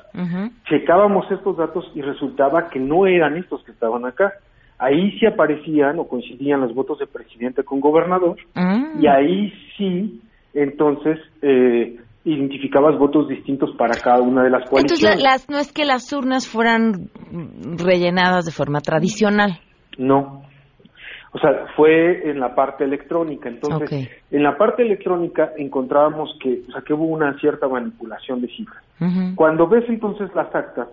checábamos 0.68 1.30
estos 1.30 1.56
datos 1.56 1.90
y 1.94 2.02
resultaba 2.02 2.68
que 2.68 2.80
no 2.80 3.06
eran 3.06 3.36
estos 3.36 3.62
que 3.64 3.72
estaban 3.72 4.04
acá. 4.06 4.32
Ahí 4.78 5.16
sí 5.18 5.26
aparecían 5.26 6.00
o 6.00 6.08
coincidían 6.08 6.60
los 6.60 6.74
votos 6.74 6.98
de 6.98 7.06
presidente 7.06 7.62
con 7.62 7.80
gobernador 7.80 8.36
mm. 8.54 9.00
y 9.00 9.06
ahí 9.06 9.52
sí 9.76 10.20
entonces 10.52 11.18
eh, 11.42 11.96
identificabas 12.24 12.98
votos 12.98 13.28
distintos 13.28 13.70
para 13.76 13.94
cada 14.00 14.22
una 14.22 14.42
de 14.42 14.50
las 14.50 14.68
coaliciones. 14.68 15.18
Entonces, 15.18 15.48
no 15.50 15.58
es 15.58 15.72
que 15.72 15.84
las 15.84 16.12
urnas 16.12 16.48
fueran 16.48 17.10
rellenadas 17.76 18.46
de 18.46 18.52
forma 18.52 18.80
tradicional. 18.80 19.60
No. 19.98 20.42
O 21.32 21.38
sea, 21.38 21.66
fue 21.76 22.30
en 22.30 22.38
la 22.40 22.54
parte 22.54 22.84
electrónica. 22.84 23.48
Entonces, 23.48 24.08
en 24.30 24.42
la 24.42 24.56
parte 24.56 24.82
electrónica 24.82 25.52
encontrábamos 25.58 26.36
que, 26.40 26.62
o 26.68 26.72
sea, 26.72 26.82
que 26.82 26.94
hubo 26.94 27.06
una 27.06 27.36
cierta 27.40 27.68
manipulación 27.68 28.40
de 28.40 28.48
cifras. 28.48 28.82
Cuando 29.34 29.66
ves 29.66 29.84
entonces 29.88 30.30
las 30.34 30.54
actas, 30.54 30.88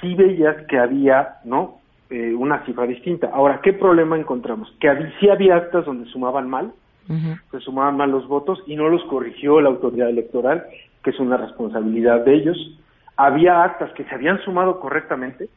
sí 0.00 0.14
veías 0.14 0.56
que 0.66 0.78
había, 0.78 1.36
¿no? 1.44 1.78
Eh, 2.10 2.34
una 2.34 2.64
cifra 2.66 2.86
distinta. 2.86 3.30
Ahora, 3.32 3.60
¿qué 3.62 3.72
problema 3.72 4.18
encontramos? 4.18 4.68
Que 4.80 4.88
sí 5.20 5.30
había 5.30 5.56
actas 5.56 5.86
donde 5.86 6.10
sumaban 6.10 6.48
mal, 6.50 6.72
se 7.50 7.60
sumaban 7.60 7.96
mal 7.96 8.10
los 8.10 8.28
votos 8.28 8.62
y 8.66 8.76
no 8.76 8.88
los 8.88 9.02
corrigió 9.04 9.60
la 9.60 9.70
autoridad 9.70 10.10
electoral, 10.10 10.64
que 11.02 11.10
es 11.10 11.18
una 11.18 11.36
responsabilidad 11.36 12.24
de 12.24 12.34
ellos. 12.34 12.78
Había 13.16 13.64
actas 13.64 13.92
que 13.92 14.04
se 14.04 14.14
habían 14.14 14.40
sumado 14.42 14.78
correctamente 14.78 15.48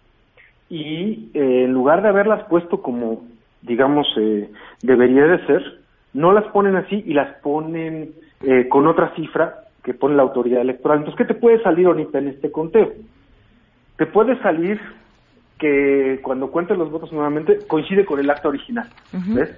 y 0.69 1.29
eh, 1.33 1.65
en 1.65 1.73
lugar 1.73 2.01
de 2.01 2.07
haberlas 2.07 2.43
puesto 2.45 2.81
como, 2.81 3.23
digamos, 3.61 4.07
eh, 4.17 4.49
debería 4.81 5.25
de 5.25 5.45
ser, 5.45 5.79
no 6.13 6.31
las 6.31 6.45
ponen 6.51 6.77
así 6.77 7.03
y 7.05 7.13
las 7.13 7.35
ponen 7.41 8.13
eh, 8.41 8.67
con 8.69 8.87
otra 8.87 9.13
cifra 9.15 9.65
que 9.83 9.93
pone 9.93 10.15
la 10.15 10.23
autoridad 10.23 10.61
electoral. 10.61 10.99
Entonces, 10.99 11.17
¿qué 11.17 11.33
te 11.33 11.39
puede 11.39 11.61
salir 11.61 11.87
ahorita 11.87 12.19
en 12.19 12.29
este 12.29 12.51
conteo? 12.51 12.93
Te 13.97 14.05
puede 14.05 14.39
salir 14.41 14.79
que 15.59 16.19
cuando 16.23 16.49
cuentes 16.49 16.77
los 16.77 16.89
votos 16.89 17.11
nuevamente 17.11 17.59
coincide 17.67 18.05
con 18.05 18.19
el 18.19 18.29
acta 18.29 18.47
original, 18.47 18.87
¿ves? 19.11 19.49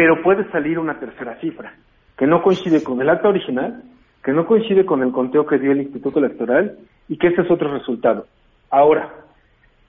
Pero 0.00 0.22
puede 0.22 0.50
salir 0.50 0.78
una 0.78 0.98
tercera 0.98 1.38
cifra, 1.42 1.74
que 2.16 2.26
no 2.26 2.42
coincide 2.42 2.82
con 2.82 3.02
el 3.02 3.10
acta 3.10 3.28
original, 3.28 3.82
que 4.24 4.32
no 4.32 4.46
coincide 4.46 4.86
con 4.86 5.02
el 5.02 5.12
conteo 5.12 5.44
que 5.44 5.58
dio 5.58 5.72
el 5.72 5.82
Instituto 5.82 6.20
Electoral 6.20 6.78
y 7.06 7.18
que 7.18 7.26
ese 7.26 7.42
es 7.42 7.50
otro 7.50 7.70
resultado. 7.70 8.24
Ahora, 8.70 9.10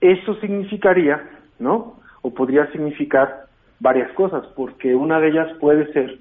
eso 0.01 0.36
significaría, 0.41 1.24
¿no? 1.60 1.96
O 2.24 2.34
podría 2.34 2.70
significar 2.74 3.46
varias 3.80 4.12
cosas, 4.12 4.46
porque 4.53 4.94
una 4.94 5.22
de 5.22 5.30
ellas 5.30 5.48
puede 5.62 5.89
ser 5.94 6.18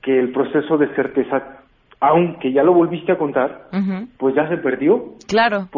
que 0.00 0.18
el 0.18 0.32
proceso 0.32 0.78
de 0.78 0.88
certeza, 0.94 1.58
aunque 2.00 2.54
ya 2.54 2.62
lo 2.62 2.72
volviste 2.72 3.12
a 3.12 3.18
contar, 3.18 3.68
pues 4.16 4.34
ya 4.34 4.48
se 4.48 4.56
perdió. 4.56 5.12
Claro. 5.28 5.68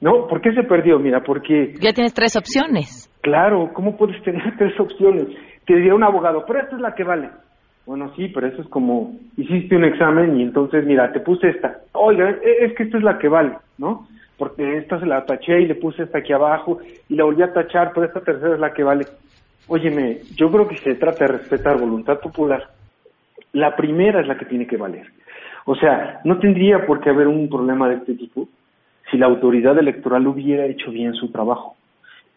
¿No? 0.00 0.28
¿Por 0.28 0.40
qué 0.40 0.52
se 0.52 0.62
perdió? 0.62 1.00
Mira, 1.00 1.24
porque... 1.24 1.74
Ya 1.80 1.92
tienes 1.92 2.14
tres 2.14 2.36
opciones. 2.36 3.10
Claro, 3.20 3.72
¿cómo 3.74 3.96
puedes 3.96 4.22
tener 4.22 4.42
tres 4.58 4.78
opciones? 4.78 5.26
Te 5.66 5.74
diría 5.74 5.94
un 5.94 6.04
abogado, 6.04 6.44
pero 6.46 6.60
esta 6.60 6.76
es 6.76 6.82
la 6.82 6.94
que 6.94 7.04
vale. 7.04 7.30
Bueno, 7.86 8.10
sí, 8.16 8.28
pero 8.28 8.46
eso 8.46 8.62
es 8.62 8.68
como, 8.68 9.14
hiciste 9.36 9.76
un 9.76 9.84
examen 9.84 10.38
y 10.38 10.42
entonces, 10.42 10.86
mira, 10.86 11.12
te 11.12 11.20
puse 11.20 11.50
esta. 11.50 11.80
Oiga, 11.92 12.30
e, 12.30 12.64
es 12.64 12.74
que 12.74 12.84
esta 12.84 12.96
es 12.96 13.04
la 13.04 13.18
que 13.18 13.28
vale, 13.28 13.52
¿no? 13.76 14.06
Porque 14.38 14.78
esta 14.78 14.98
se 14.98 15.06
la 15.06 15.24
taché 15.26 15.60
y 15.60 15.66
le 15.66 15.74
puse 15.74 16.04
esta 16.04 16.18
aquí 16.18 16.32
abajo 16.32 16.78
y 17.08 17.14
la 17.14 17.24
volví 17.24 17.42
a 17.42 17.52
tachar, 17.52 17.92
pero 17.94 18.06
esta 18.06 18.20
tercera 18.20 18.54
es 18.54 18.60
la 18.60 18.72
que 18.72 18.82
vale. 18.82 19.06
Óyeme, 19.68 20.20
yo 20.34 20.50
creo 20.50 20.66
que 20.66 20.78
se 20.78 20.94
trata 20.94 21.26
de 21.26 21.32
respetar 21.32 21.78
voluntad 21.78 22.20
popular. 22.20 22.68
La 23.52 23.76
primera 23.76 24.20
es 24.20 24.26
la 24.26 24.36
que 24.36 24.46
tiene 24.46 24.66
que 24.66 24.76
valer. 24.76 25.06
O 25.66 25.74
sea, 25.74 26.20
no 26.24 26.38
tendría 26.38 26.86
por 26.86 27.00
qué 27.00 27.10
haber 27.10 27.28
un 27.28 27.48
problema 27.48 27.88
de 27.88 27.96
este 27.96 28.14
tipo 28.14 28.48
si 29.10 29.18
la 29.18 29.26
autoridad 29.26 29.78
electoral 29.78 30.26
hubiera 30.26 30.66
hecho 30.66 30.90
bien 30.90 31.14
su 31.14 31.30
trabajo 31.30 31.76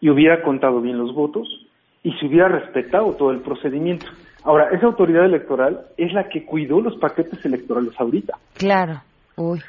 y 0.00 0.10
hubiera 0.10 0.42
contado 0.42 0.80
bien 0.80 0.98
los 0.98 1.14
votos 1.14 1.67
y 2.08 2.12
se 2.12 2.26
hubiera 2.26 2.48
respetado 2.48 3.12
todo 3.16 3.32
el 3.32 3.40
procedimiento. 3.40 4.06
Ahora, 4.42 4.70
esa 4.72 4.86
autoridad 4.86 5.26
electoral 5.26 5.80
es 5.98 6.10
la 6.14 6.26
que 6.30 6.46
cuidó 6.46 6.80
los 6.80 6.96
paquetes 6.96 7.44
electorales 7.44 7.92
ahorita. 8.00 8.34
Claro. 8.56 9.02
Uy. 9.36 9.60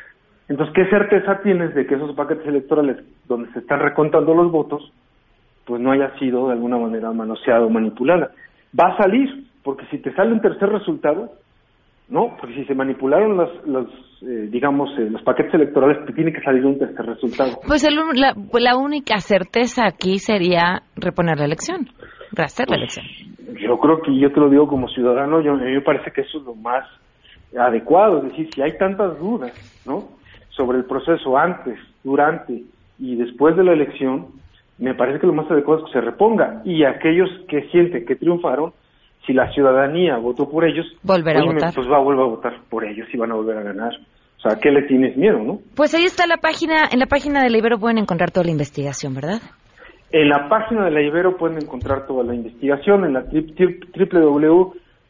Entonces, 0.48 0.74
¿qué 0.74 0.89
certeza 0.89 1.41
tienes 1.43 1.75
de 1.75 1.86
que 1.86 1.96
esos 1.96 2.15
paquetes 2.15 2.48
electorales 2.48 2.96
donde 3.27 3.51
se 3.51 3.60
están 3.60 3.81
recontando 3.81 4.34
los 4.34 4.50
votos, 4.53 4.89
pues 5.65 5.81
no 5.81 5.91
haya 5.91 6.17
sido 6.17 6.48
de 6.48 6.53
alguna 6.53 6.77
manera 6.77 7.12
manoseado 7.12 7.67
o 7.67 7.69
manipulada? 7.69 8.31
Va 8.79 8.93
a 8.93 8.98
salir, 8.98 9.48
porque 9.62 9.86
si 9.91 9.98
te 9.98 10.13
sale 10.13 10.31
un 10.31 10.39
tercer 10.39 10.69
resultado, 10.69 11.29
¿no? 12.08 12.38
Porque 12.39 12.55
si 12.55 12.63
se 12.63 12.74
manipularon 12.74 13.36
los, 13.36 13.67
los 13.67 13.88
eh, 14.22 14.48
digamos, 14.50 14.89
eh, 14.98 15.10
los 15.10 15.22
paquetes 15.24 15.53
electorales, 15.55 16.05
te 16.05 16.13
tiene 16.13 16.31
que 16.31 16.41
salir 16.41 16.65
un 16.65 16.79
tercer 16.79 17.05
resultado. 17.05 17.60
Pues 17.67 17.84
la, 17.84 18.34
la 18.53 18.77
única 18.77 19.17
certeza 19.17 19.86
aquí 19.86 20.19
sería 20.19 20.84
reponer 20.96 21.38
la 21.38 21.46
elección 21.46 21.89
hacer 22.38 22.69
la 22.69 22.77
elección. 22.77 23.05
Yo 23.59 23.77
creo 23.79 24.01
que 24.01 24.17
yo 24.17 24.31
te 24.31 24.39
lo 24.39 24.50
digo 24.50 24.67
como 24.67 24.88
ciudadano, 24.89 25.41
yo, 25.41 25.53
a 25.53 25.57
mí 25.57 25.71
me 25.71 25.81
parece 25.81 26.12
que 26.12 26.21
eso 26.21 26.39
es 26.39 26.43
lo 26.43 26.55
más 26.55 26.86
adecuado, 27.57 28.19
es 28.19 28.31
decir, 28.31 28.50
si 28.53 28.62
hay 28.62 28.77
tantas 28.77 29.19
dudas, 29.19 29.53
¿no? 29.86 30.09
Sobre 30.50 30.77
el 30.77 30.86
proceso 30.86 31.38
antes, 31.38 31.79
durante 32.03 32.63
y 33.00 33.15
después 33.15 33.55
de 33.55 33.63
la 33.63 33.74
elección, 33.74 34.27
me 34.77 34.93
parece 34.93 35.19
que 35.19 35.27
lo 35.27 35.33
más 35.33 35.50
adecuado 35.50 35.81
es 35.81 35.86
que 35.88 36.00
se 36.00 36.01
reponga 36.01 36.62
y 36.65 36.83
aquellos 36.83 37.29
que 37.48 37.69
sienten 37.69 38.05
que 38.05 38.15
triunfaron, 38.15 38.74
si 39.25 39.33
la 39.33 39.51
ciudadanía 39.53 40.17
votó 40.17 40.50
por 40.50 40.65
ellos, 40.65 40.86
volver 41.03 41.38
a 41.38 41.43
votar. 41.43 41.74
pues 41.74 41.88
va 41.88 41.98
a 41.98 42.01
volver 42.01 42.21
a 42.21 42.29
votar 42.29 42.53
por 42.69 42.86
ellos 42.86 43.07
y 43.13 43.17
van 43.17 43.31
a 43.31 43.36
volver 43.36 43.57
a 43.57 43.63
ganar. 43.63 43.93
O 44.38 44.41
sea, 44.41 44.53
¿a 44.53 44.59
qué 44.59 44.71
le 44.71 44.83
tienes 44.83 45.17
miedo, 45.17 45.39
no? 45.39 45.59
Pues 45.75 45.93
ahí 45.93 46.05
está 46.05 46.25
la 46.25 46.38
página, 46.38 46.88
en 46.89 47.00
la 47.00 47.07
página 47.07 47.43
de 47.43 47.57
Ibero 47.57 47.77
pueden 47.77 47.98
encontrar 47.98 48.31
toda 48.31 48.45
la 48.45 48.51
investigación, 48.51 49.13
¿verdad? 49.13 49.41
En 50.12 50.30
la 50.30 50.50
página 50.50 50.86
de 50.86 50.92
la 50.92 51.01
Ibero 51.01 51.38
pueden 51.38 51.58
encontrar 51.58 52.08
toda 52.08 52.24
la 52.24 52.34
investigación 52.34 53.06
en 53.06 53.13
la 53.13 53.25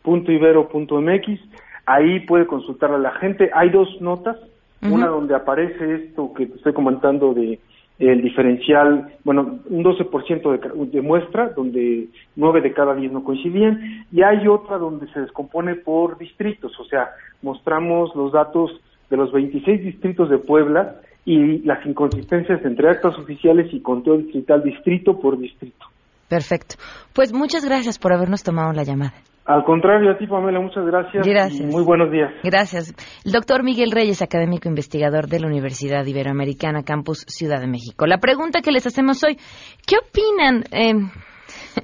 www.ibero.mx. 0.03 1.39
Ahí 1.85 2.19
puede 2.21 2.45
consultar 2.45 2.91
a 2.91 2.97
la 2.97 3.11
gente. 3.11 3.49
Hay 3.53 3.69
dos 3.69 4.01
notas, 4.01 4.35
una 4.81 5.07
donde 5.07 5.35
aparece 5.35 5.95
esto 5.95 6.33
que 6.33 6.43
estoy 6.43 6.73
comentando 6.73 7.33
de 7.33 7.59
el 7.99 8.21
diferencial, 8.21 9.13
bueno, 9.25 9.59
un 9.69 9.83
12% 9.83 10.51
de, 10.51 10.85
de 10.85 11.01
muestra, 11.01 11.49
donde 11.49 12.07
9 12.37 12.61
de 12.61 12.71
cada 12.71 12.95
10 12.95 13.11
no 13.11 13.25
coincidían, 13.25 14.05
y 14.09 14.21
hay 14.21 14.47
otra 14.47 14.77
donde 14.77 15.11
se 15.11 15.19
descompone 15.19 15.75
por 15.75 16.17
distritos, 16.17 16.79
o 16.79 16.85
sea, 16.85 17.09
mostramos 17.41 18.15
los 18.15 18.31
datos 18.31 18.71
de 19.09 19.17
los 19.17 19.33
26 19.33 19.83
distritos 19.83 20.29
de 20.29 20.37
Puebla 20.37 20.95
y 21.29 21.59
las 21.59 21.85
inconsistencias 21.85 22.59
entre 22.65 22.89
actas 22.89 23.15
oficiales 23.19 23.71
y 23.71 23.81
conteo 23.81 24.17
distrital 24.17 24.63
distrito 24.63 25.19
por 25.19 25.37
distrito. 25.37 25.85
Perfecto. 26.27 26.75
Pues 27.13 27.33
muchas 27.33 27.63
gracias 27.63 27.99
por 27.99 28.13
habernos 28.13 28.41
tomado 28.41 28.73
la 28.73 28.81
llamada. 28.81 29.13
Al 29.45 29.63
contrario, 29.63 30.09
a 30.09 30.17
ti, 30.17 30.25
Pamela, 30.25 30.59
muchas 30.59 30.83
gracias. 30.87 31.27
Gracias. 31.27 31.71
muy 31.71 31.83
buenos 31.83 32.11
días. 32.11 32.31
Gracias. 32.43 32.95
El 33.23 33.31
doctor 33.31 33.63
Miguel 33.63 33.91
Reyes, 33.91 34.23
académico 34.23 34.69
investigador 34.69 35.27
de 35.27 35.39
la 35.39 35.45
Universidad 35.45 36.03
Iberoamericana, 36.03 36.81
Campus 36.81 37.25
Ciudad 37.27 37.59
de 37.59 37.67
México. 37.67 38.07
La 38.07 38.17
pregunta 38.17 38.61
que 38.61 38.71
les 38.71 38.87
hacemos 38.87 39.23
hoy, 39.23 39.37
¿qué 39.85 39.97
opinan 39.97 40.63
eh, 40.71 40.95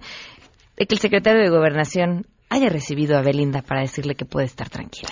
de 0.75 0.85
que 0.87 0.95
el 0.95 0.99
secretario 0.99 1.43
de 1.43 1.49
Gobernación 1.49 2.25
haya 2.49 2.69
recibido 2.69 3.15
a 3.15 3.21
Belinda 3.21 3.61
para 3.61 3.81
decirle 3.81 4.15
que 4.15 4.25
puede 4.25 4.47
estar 4.47 4.69
tranquila? 4.69 5.09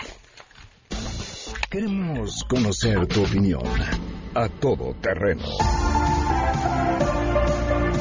Queremos 1.69 2.43
conocer 2.49 3.05
tu 3.07 3.23
opinión 3.23 3.61
a 4.35 4.49
todo 4.49 4.95
terreno. 5.01 5.43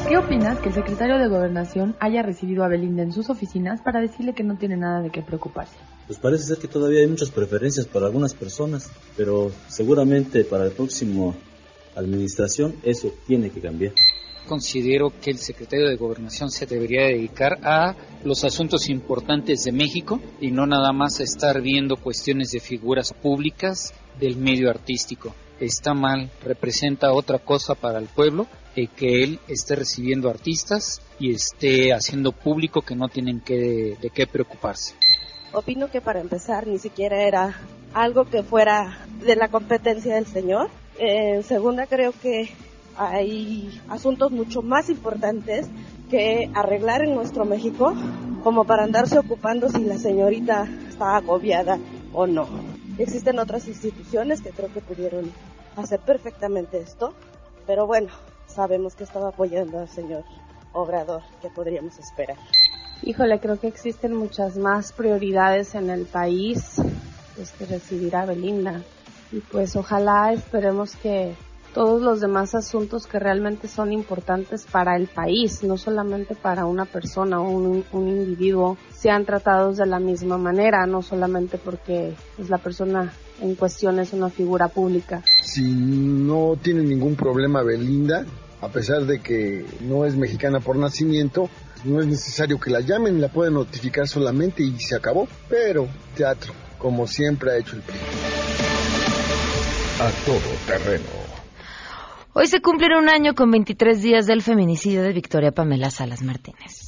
¿Qué 0.07 0.17
opinas 0.17 0.59
que 0.59 0.69
el 0.69 0.75
secretario 0.75 1.17
de 1.17 1.27
Gobernación 1.27 1.95
haya 1.99 2.21
recibido 2.21 2.63
a 2.63 2.67
Belinda 2.67 3.03
en 3.03 3.11
sus 3.11 3.29
oficinas 3.29 3.81
para 3.81 4.01
decirle 4.01 4.33
que 4.33 4.43
no 4.43 4.57
tiene 4.57 4.77
nada 4.77 5.01
de 5.01 5.09
qué 5.09 5.21
preocuparse? 5.21 5.75
Pues 6.07 6.19
parece 6.19 6.43
ser 6.43 6.57
que 6.57 6.67
todavía 6.67 7.01
hay 7.01 7.07
muchas 7.07 7.31
preferencias 7.31 7.87
para 7.87 8.07
algunas 8.07 8.33
personas, 8.33 8.91
pero 9.15 9.51
seguramente 9.67 10.43
para 10.43 10.65
el 10.65 10.71
próximo 10.71 11.35
administración 11.95 12.75
eso 12.83 13.11
tiene 13.25 13.49
que 13.49 13.61
cambiar. 13.61 13.93
Considero 14.47 15.13
que 15.21 15.31
el 15.31 15.37
secretario 15.37 15.87
de 15.87 15.95
Gobernación 15.95 16.51
se 16.51 16.65
debería 16.65 17.03
dedicar 17.03 17.59
a 17.63 17.95
los 18.25 18.43
asuntos 18.43 18.89
importantes 18.89 19.63
de 19.63 19.71
México 19.71 20.19
y 20.41 20.51
no 20.51 20.65
nada 20.65 20.91
más 20.91 21.21
a 21.21 21.23
estar 21.23 21.61
viendo 21.61 21.95
cuestiones 21.95 22.51
de 22.51 22.59
figuras 22.59 23.13
públicas 23.13 23.93
del 24.19 24.35
medio 24.35 24.69
artístico. 24.69 25.33
Está 25.63 25.93
mal, 25.93 26.29
representa 26.43 27.13
otra 27.13 27.39
cosa 27.39 27.73
para 27.73 27.97
el 27.97 28.07
pueblo 28.07 28.47
eh, 28.75 28.87
que 28.87 29.23
él 29.23 29.39
esté 29.47 29.77
recibiendo 29.77 30.29
artistas 30.29 31.01
y 31.19 31.31
esté 31.31 31.93
haciendo 31.93 32.33
público 32.33 32.81
que 32.81 32.95
no 32.95 33.07
tienen 33.07 33.39
que, 33.39 33.97
de 34.01 34.09
qué 34.09 34.27
preocuparse. 34.27 34.93
Opino 35.53 35.89
que 35.89 36.01
para 36.01 36.19
empezar 36.19 36.67
ni 36.67 36.79
siquiera 36.79 37.23
era 37.23 37.55
algo 37.93 38.25
que 38.25 38.43
fuera 38.43 39.05
de 39.25 39.37
la 39.37 39.47
competencia 39.47 40.15
del 40.15 40.25
señor. 40.25 40.69
En 40.99 41.43
segunda 41.43 41.87
creo 41.87 42.11
que 42.11 42.49
hay 42.97 43.81
asuntos 43.87 44.31
mucho 44.31 44.61
más 44.61 44.89
importantes 44.89 45.67
que 46.09 46.51
arreglar 46.53 47.03
en 47.03 47.15
nuestro 47.15 47.45
México 47.45 47.93
como 48.43 48.65
para 48.65 48.83
andarse 48.83 49.17
ocupando 49.17 49.69
si 49.69 49.85
la 49.85 49.97
señorita 49.97 50.67
está 50.89 51.15
agobiada 51.15 51.79
o 52.11 52.27
no. 52.27 52.49
Existen 52.97 53.39
otras 53.39 53.65
instituciones 53.69 54.41
que 54.41 54.51
creo 54.51 54.71
que 54.73 54.81
pudieron 54.81 55.31
hacer 55.75 55.99
perfectamente 55.99 56.79
esto, 56.79 57.13
pero 57.65 57.87
bueno, 57.87 58.09
sabemos 58.47 58.95
que 58.95 59.03
estaba 59.03 59.29
apoyando 59.29 59.79
al 59.79 59.89
señor 59.89 60.23
Obrador, 60.73 61.21
que 61.41 61.49
podríamos 61.49 61.97
esperar. 61.99 62.37
Híjole, 63.01 63.39
creo 63.39 63.59
que 63.59 63.67
existen 63.67 64.13
muchas 64.13 64.57
más 64.57 64.93
prioridades 64.93 65.75
en 65.75 65.89
el 65.89 66.05
país 66.05 66.75
pues, 67.35 67.51
que 67.51 67.65
recibir 67.65 68.15
a 68.15 68.25
Belinda. 68.25 68.81
Y 69.31 69.39
pues 69.39 69.75
ojalá 69.75 70.31
esperemos 70.31 70.95
que 70.95 71.35
todos 71.73 72.01
los 72.01 72.21
demás 72.21 72.53
asuntos 72.53 73.07
que 73.07 73.19
realmente 73.19 73.67
son 73.67 73.91
importantes 73.91 74.65
para 74.71 74.95
el 74.95 75.07
país, 75.07 75.63
no 75.63 75.77
solamente 75.77 76.35
para 76.35 76.65
una 76.65 76.85
persona 76.85 77.41
o 77.41 77.49
un, 77.49 77.83
un 77.91 78.07
individuo, 78.07 78.77
sean 78.91 79.25
tratados 79.25 79.77
de 79.77 79.87
la 79.87 79.99
misma 79.99 80.37
manera, 80.37 80.85
no 80.85 81.01
solamente 81.01 81.57
porque 81.57 82.13
pues, 82.37 82.49
la 82.49 82.59
persona 82.59 83.11
en 83.41 83.55
cuestión 83.55 83.99
es 83.99 84.13
una 84.13 84.29
figura 84.29 84.67
pública. 84.67 85.23
Si 85.43 85.61
no 85.63 86.57
tiene 86.61 86.83
ningún 86.83 87.15
problema 87.15 87.61
Belinda, 87.63 88.25
a 88.61 88.69
pesar 88.69 89.05
de 89.05 89.19
que 89.19 89.65
no 89.81 90.05
es 90.05 90.15
mexicana 90.15 90.59
por 90.59 90.77
nacimiento, 90.77 91.49
no 91.83 91.99
es 91.99 92.07
necesario 92.07 92.59
que 92.59 92.69
la 92.69 92.79
llamen, 92.79 93.19
la 93.19 93.27
pueden 93.27 93.55
notificar 93.55 94.07
solamente 94.07 94.63
y 94.63 94.79
se 94.79 94.95
acabó. 94.95 95.27
Pero 95.49 95.87
teatro, 96.15 96.53
como 96.77 97.07
siempre 97.07 97.51
ha 97.51 97.57
hecho 97.57 97.75
el 97.75 97.81
PRI. 97.81 97.97
A 99.99 100.09
todo 100.25 100.39
terreno. 100.65 101.05
Hoy 102.33 102.47
se 102.47 102.61
cumplen 102.61 102.93
un 102.93 103.09
año 103.09 103.35
con 103.35 103.51
23 103.51 104.01
días 104.01 104.25
del 104.25 104.41
feminicidio 104.41 105.03
de 105.03 105.13
Victoria 105.13 105.51
Pamela 105.51 105.91
Salas 105.91 106.23
Martínez. 106.23 106.82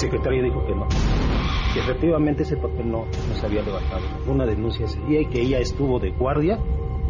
La 0.00 0.08
secretaria 0.08 0.42
dijo 0.42 0.64
que 0.64 0.74
no, 0.74 0.88
que 1.74 1.80
efectivamente 1.80 2.44
ese 2.44 2.56
papel 2.56 2.90
no, 2.90 3.04
no 3.04 3.34
se 3.34 3.44
había 3.44 3.60
levantado. 3.60 4.00
Una 4.26 4.46
denuncia 4.46 4.86
ese 4.86 4.98
día 5.02 5.20
y 5.20 5.26
que 5.26 5.42
ella 5.42 5.58
estuvo 5.58 6.00
de 6.00 6.08
guardia 6.12 6.58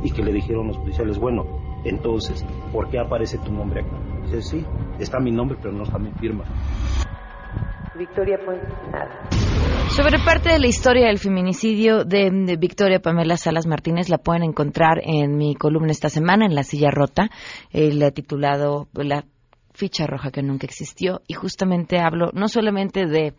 y 0.02 0.10
que 0.10 0.24
le 0.24 0.32
dijeron 0.32 0.66
los 0.66 0.76
policiales, 0.78 1.16
bueno, 1.16 1.46
entonces, 1.84 2.44
¿por 2.72 2.90
qué 2.90 2.98
aparece 2.98 3.38
tu 3.38 3.52
nombre 3.52 3.82
acá? 3.82 3.96
Dice, 4.24 4.42
sí, 4.42 4.66
está 4.98 5.20
mi 5.20 5.30
nombre, 5.30 5.56
pero 5.62 5.72
no 5.72 5.84
está 5.84 6.00
mi 6.00 6.10
firma. 6.14 6.42
Victoria 7.96 8.40
nada. 8.90 9.28
Sobre 9.90 10.18
parte 10.24 10.48
de 10.48 10.58
la 10.58 10.66
historia 10.66 11.06
del 11.06 11.18
feminicidio 11.18 12.04
de, 12.04 12.28
de, 12.32 12.56
Victoria 12.56 12.98
Pamela 12.98 13.36
Salas 13.36 13.68
Martínez 13.68 14.08
la 14.08 14.18
pueden 14.18 14.42
encontrar 14.42 15.00
en 15.04 15.36
mi 15.36 15.54
columna 15.54 15.92
esta 15.92 16.08
semana 16.08 16.44
en 16.44 16.56
La 16.56 16.64
Silla 16.64 16.90
Rota, 16.90 17.30
eh, 17.70 17.92
le 17.92 18.08
he 18.08 18.10
titulado 18.10 18.88
La 18.94 19.24
ficha 19.80 20.06
roja 20.06 20.30
que 20.30 20.42
nunca 20.42 20.66
existió 20.66 21.22
y 21.26 21.32
justamente 21.32 21.98
hablo 21.98 22.30
no 22.34 22.48
solamente 22.48 23.06
de 23.06 23.32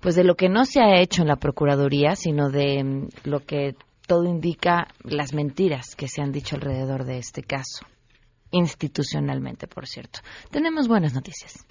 pues 0.00 0.14
de 0.14 0.24
lo 0.24 0.34
que 0.34 0.50
no 0.50 0.66
se 0.66 0.80
ha 0.80 1.00
hecho 1.00 1.22
en 1.22 1.28
la 1.28 1.36
procuraduría, 1.36 2.16
sino 2.16 2.50
de 2.50 2.84
mm, 2.84 3.08
lo 3.24 3.40
que 3.40 3.74
todo 4.06 4.24
indica 4.24 4.88
las 5.04 5.32
mentiras 5.32 5.96
que 5.96 6.06
se 6.08 6.20
han 6.20 6.32
dicho 6.32 6.56
alrededor 6.56 7.04
de 7.04 7.18
este 7.18 7.42
caso, 7.42 7.86
institucionalmente, 8.50 9.66
por 9.66 9.86
cierto. 9.86 10.20
Tenemos 10.50 10.88
buenas 10.88 11.14
noticias. 11.14 11.64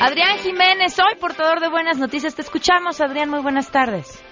Adrián 0.00 0.38
Jiménez, 0.38 0.98
hoy 0.98 1.18
portador 1.20 1.60
de 1.60 1.68
buenas 1.68 1.98
noticias. 1.98 2.34
Te 2.34 2.42
escuchamos, 2.42 3.00
Adrián. 3.00 3.28
Muy 3.28 3.40
buenas 3.40 3.70
tardes. 3.70 4.22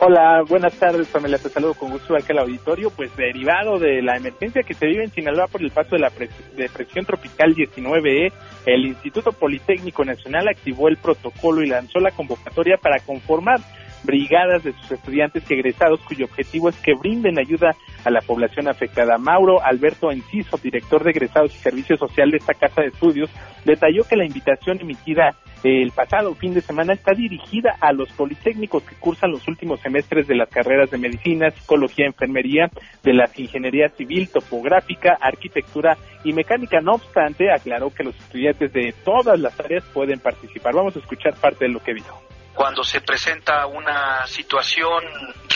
Hola, 0.00 0.42
buenas 0.48 0.74
tardes, 0.74 1.06
Pamela. 1.06 1.38
Te 1.38 1.48
saludo 1.48 1.74
con 1.74 1.90
gusto 1.90 2.16
aquí 2.16 2.32
al 2.32 2.40
auditorio. 2.40 2.90
Pues 2.90 3.16
derivado 3.16 3.78
de 3.78 4.02
la 4.02 4.16
emergencia 4.16 4.62
que 4.62 4.74
se 4.74 4.86
vive 4.86 5.04
en 5.04 5.12
Sinaloa 5.12 5.46
por 5.46 5.62
el 5.62 5.70
paso 5.70 5.90
de 5.94 6.00
la 6.00 6.10
depresión 6.56 7.06
tropical 7.06 7.54
19E, 7.54 8.32
el 8.66 8.86
Instituto 8.86 9.30
Politécnico 9.30 10.04
Nacional 10.04 10.48
activó 10.48 10.88
el 10.88 10.96
protocolo 10.96 11.62
y 11.62 11.68
lanzó 11.68 12.00
la 12.00 12.10
convocatoria 12.10 12.76
para 12.76 12.98
conformar 12.98 13.60
brigadas 14.04 14.64
de 14.64 14.72
sus 14.72 14.92
estudiantes 14.92 15.50
egresados 15.50 16.00
cuyo 16.00 16.26
objetivo 16.26 16.68
es 16.68 16.76
que 16.76 16.94
brinden 16.94 17.38
ayuda 17.38 17.74
a 18.04 18.10
la 18.10 18.20
población 18.20 18.68
afectada. 18.68 19.18
Mauro 19.18 19.62
Alberto 19.62 20.10
Enciso, 20.10 20.58
director 20.58 21.02
de 21.02 21.10
egresados 21.10 21.54
y 21.54 21.58
servicios 21.58 21.98
social 21.98 22.30
de 22.30 22.36
esta 22.36 22.54
casa 22.54 22.82
de 22.82 22.88
estudios, 22.88 23.30
detalló 23.64 24.04
que 24.04 24.16
la 24.16 24.26
invitación 24.26 24.80
emitida 24.80 25.34
el 25.64 25.92
pasado 25.92 26.34
fin 26.34 26.52
de 26.52 26.60
semana 26.60 26.92
está 26.92 27.14
dirigida 27.14 27.74
a 27.80 27.92
los 27.94 28.12
politécnicos 28.12 28.82
que 28.82 28.96
cursan 28.96 29.30
los 29.30 29.48
últimos 29.48 29.80
semestres 29.80 30.26
de 30.26 30.36
las 30.36 30.50
carreras 30.50 30.90
de 30.90 30.98
medicina, 30.98 31.50
psicología, 31.50 32.04
enfermería, 32.04 32.70
de 33.02 33.14
las 33.14 33.38
ingeniería 33.38 33.88
civil, 33.88 34.28
topográfica, 34.28 35.16
arquitectura 35.18 35.96
y 36.22 36.34
mecánica. 36.34 36.80
No 36.80 36.92
obstante, 36.92 37.50
aclaró 37.50 37.90
que 37.90 38.04
los 38.04 38.14
estudiantes 38.16 38.74
de 38.74 38.94
todas 39.04 39.40
las 39.40 39.58
áreas 39.58 39.84
pueden 39.94 40.20
participar. 40.20 40.74
Vamos 40.74 40.96
a 40.96 40.98
escuchar 40.98 41.34
parte 41.34 41.64
de 41.64 41.72
lo 41.72 41.82
que 41.82 41.94
dijo 41.94 42.20
cuando 42.54 42.84
se 42.84 43.00
presenta 43.00 43.66
una 43.66 44.26
situación 44.26 45.02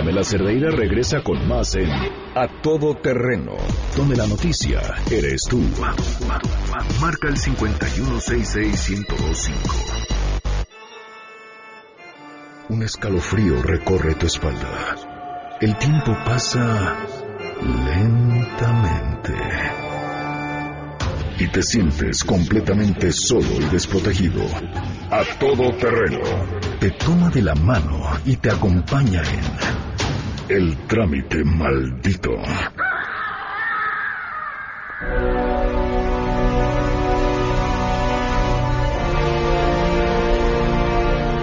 Pamela 0.04 0.26
Cerdeira 0.26 0.70
regresa 0.70 1.24
con 1.24 1.48
más 1.48 1.76
en 1.76 1.89
A 2.36 2.50
Todo 2.62 2.98
Terreno, 2.98 3.54
donde 3.96 4.18
la 4.18 4.28
noticia 4.28 4.82
eres 5.10 5.44
tú. 5.50 5.62
Marca 7.00 7.30
el 7.30 7.38
5166125. 7.38 9.54
Un 12.68 12.84
escalofrío 12.84 13.63
recorre 13.63 14.16
tu 14.16 14.26
espalda. 14.26 14.96
El 15.62 15.78
tiempo 15.78 16.12
pasa 16.26 16.98
lentamente. 17.62 19.34
Y 21.39 21.48
te 21.48 21.63
sientes 21.63 22.26
completamente 22.26 23.13
solo 23.13 23.56
y 23.58 23.63
desprotegido. 23.72 24.44
A 25.10 25.24
todo 25.39 25.72
terreno. 25.78 26.20
Te 26.82 26.92
toma 26.92 27.30
de 27.30 27.42
la 27.42 27.56
mano 27.56 28.02
y 28.26 28.36
te 28.36 28.52
acompaña 28.52 29.22
en 29.22 29.92
El 30.56 30.78
trámite 30.86 31.44
maldito. 31.44 32.30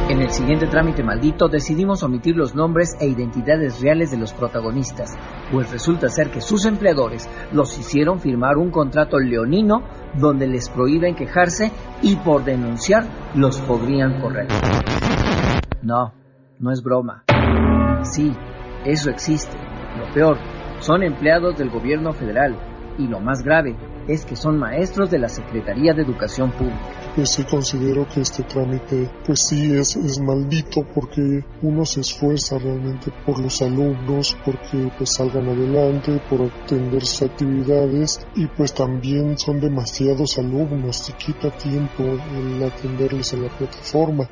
En 0.08 0.22
el 0.22 0.30
siguiente 0.30 0.68
trámite 0.68 1.02
maldito 1.02 1.48
decidimos 1.48 2.04
omitir 2.04 2.36
los 2.36 2.54
nombres 2.54 2.96
e 3.00 3.08
identidades 3.08 3.80
reales 3.80 4.12
de 4.12 4.16
los 4.16 4.32
protagonistas, 4.32 5.18
pues 5.50 5.72
resulta 5.72 6.08
ser 6.08 6.30
que 6.30 6.40
sus 6.40 6.64
empleadores 6.64 7.28
los 7.50 7.76
hicieron 7.80 8.20
firmar 8.20 8.58
un 8.58 8.70
contrato 8.70 9.18
leonino 9.18 9.82
donde 10.20 10.46
les 10.46 10.68
prohíben 10.68 11.16
quejarse 11.16 11.72
y 12.00 12.14
por 12.14 12.44
denunciar 12.44 13.08
los 13.34 13.60
podrían 13.62 14.20
correr. 14.20 14.46
No, 15.82 16.12
no 16.60 16.70
es 16.70 16.80
broma. 16.80 17.24
Sí, 18.02 18.32
eso 18.84 19.10
existe. 19.10 19.56
Lo 19.98 20.12
peor, 20.12 20.38
son 20.80 21.02
empleados 21.02 21.56
del 21.58 21.70
gobierno 21.70 22.12
federal 22.12 22.56
y 22.98 23.06
lo 23.06 23.20
más 23.20 23.42
grave 23.42 23.76
es 24.08 24.24
que 24.24 24.34
son 24.34 24.58
maestros 24.58 25.10
de 25.10 25.18
la 25.18 25.28
Secretaría 25.28 25.92
de 25.94 26.02
Educación 26.02 26.50
Pública. 26.52 27.12
Pues 27.14 27.30
sí 27.30 27.44
considero 27.44 28.06
que 28.08 28.20
este 28.20 28.42
trámite, 28.44 29.10
pues 29.26 29.40
sí 29.40 29.72
es, 29.74 29.96
es 29.96 30.20
maldito 30.20 30.84
porque 30.94 31.44
uno 31.62 31.84
se 31.84 32.00
esfuerza 32.00 32.58
realmente 32.58 33.12
por 33.24 33.38
los 33.40 33.60
alumnos, 33.62 34.36
porque 34.44 34.90
pues 34.96 35.14
salgan 35.14 35.48
adelante, 35.48 36.20
por 36.28 36.42
atender 36.42 37.04
sus 37.04 37.22
actividades 37.22 38.26
y 38.34 38.46
pues 38.46 38.72
también 38.72 39.38
son 39.38 39.60
demasiados 39.60 40.38
alumnos, 40.38 40.96
se 40.96 41.12
quita 41.14 41.50
tiempo 41.50 42.02
el 42.02 42.62
atenderles 42.62 43.32
en 43.34 43.42
la 43.44 43.48
plataforma. 43.50 44.28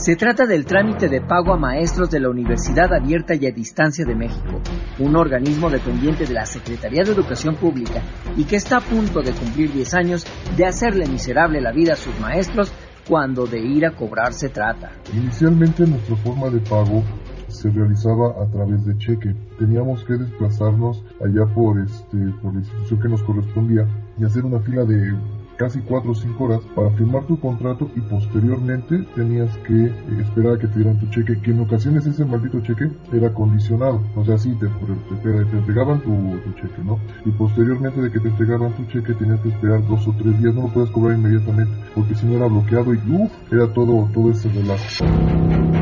Se 0.00 0.16
trata 0.16 0.46
del 0.46 0.64
trámite 0.64 1.10
de 1.10 1.20
pago 1.20 1.52
a 1.52 1.58
maestros 1.58 2.08
de 2.08 2.20
la 2.20 2.30
Universidad 2.30 2.90
Abierta 2.94 3.34
y 3.34 3.44
a 3.46 3.50
Distancia 3.50 4.02
de 4.06 4.14
México, 4.14 4.62
un 4.98 5.14
organismo 5.14 5.68
dependiente 5.68 6.24
de 6.24 6.32
la 6.32 6.46
Secretaría 6.46 7.04
de 7.04 7.12
Educación 7.12 7.56
Pública 7.56 8.02
y 8.34 8.44
que 8.44 8.56
está 8.56 8.78
a 8.78 8.80
punto 8.80 9.20
de 9.20 9.32
cumplir 9.32 9.70
10 9.70 9.92
años 9.92 10.26
de 10.56 10.64
hacerle 10.64 11.06
miserable 11.06 11.60
la 11.60 11.72
vida 11.72 11.92
a 11.92 11.96
sus 11.96 12.18
maestros 12.18 12.72
cuando 13.06 13.44
de 13.44 13.58
ir 13.58 13.84
a 13.84 13.94
cobrar 13.94 14.32
se 14.32 14.48
trata. 14.48 14.90
Inicialmente 15.12 15.86
nuestra 15.86 16.16
forma 16.16 16.48
de 16.48 16.60
pago 16.60 17.04
se 17.48 17.68
realizaba 17.68 18.42
a 18.42 18.50
través 18.50 18.86
de 18.86 18.96
cheque. 18.96 19.36
Teníamos 19.58 20.02
que 20.06 20.14
desplazarnos 20.14 21.04
allá 21.22 21.44
por, 21.54 21.78
este, 21.78 22.16
por 22.40 22.54
la 22.54 22.60
institución 22.60 23.02
que 23.02 23.08
nos 23.10 23.22
correspondía 23.22 23.86
y 24.18 24.24
hacer 24.24 24.46
una 24.46 24.60
fila 24.60 24.86
de 24.86 25.12
casi 25.60 25.78
4 25.82 26.10
o 26.10 26.14
5 26.14 26.42
horas 26.42 26.60
para 26.74 26.88
firmar 26.92 27.26
tu 27.26 27.38
contrato 27.38 27.90
y 27.94 28.00
posteriormente 28.00 29.04
tenías 29.14 29.54
que 29.58 29.88
eh, 29.88 29.92
esperar 30.18 30.54
a 30.54 30.58
que 30.58 30.66
te 30.68 30.76
dieran 30.76 30.98
tu 30.98 31.06
cheque, 31.08 31.38
que 31.42 31.50
en 31.50 31.60
ocasiones 31.60 32.06
ese 32.06 32.24
maldito 32.24 32.60
cheque 32.60 32.90
era 33.12 33.30
condicionado, 33.34 34.02
o 34.16 34.24
sea, 34.24 34.38
sí, 34.38 34.54
te, 34.58 34.66
te, 34.68 35.44
te 35.44 35.56
entregaban 35.58 36.00
tu, 36.00 36.12
tu, 36.12 36.52
cheque, 36.54 36.82
¿no? 36.82 36.98
Y 37.26 37.30
posteriormente 37.32 38.00
de 38.00 38.10
que 38.10 38.20
te 38.20 38.28
entregaban 38.28 38.72
tu 38.72 38.86
cheque 38.86 39.12
tenías 39.12 39.38
que 39.40 39.50
esperar 39.50 39.86
dos 39.86 40.08
o 40.08 40.14
tres 40.18 40.40
días, 40.40 40.54
no 40.54 40.62
lo 40.62 40.68
puedes 40.68 40.90
cobrar 40.92 41.18
inmediatamente, 41.18 41.74
porque 41.94 42.14
si 42.14 42.24
no 42.24 42.36
era 42.36 42.46
bloqueado 42.46 42.94
y 42.94 42.98
uff, 43.10 43.52
era 43.52 43.70
todo, 43.70 44.08
todo 44.14 44.30
ese 44.30 44.48
relajo. 44.48 45.79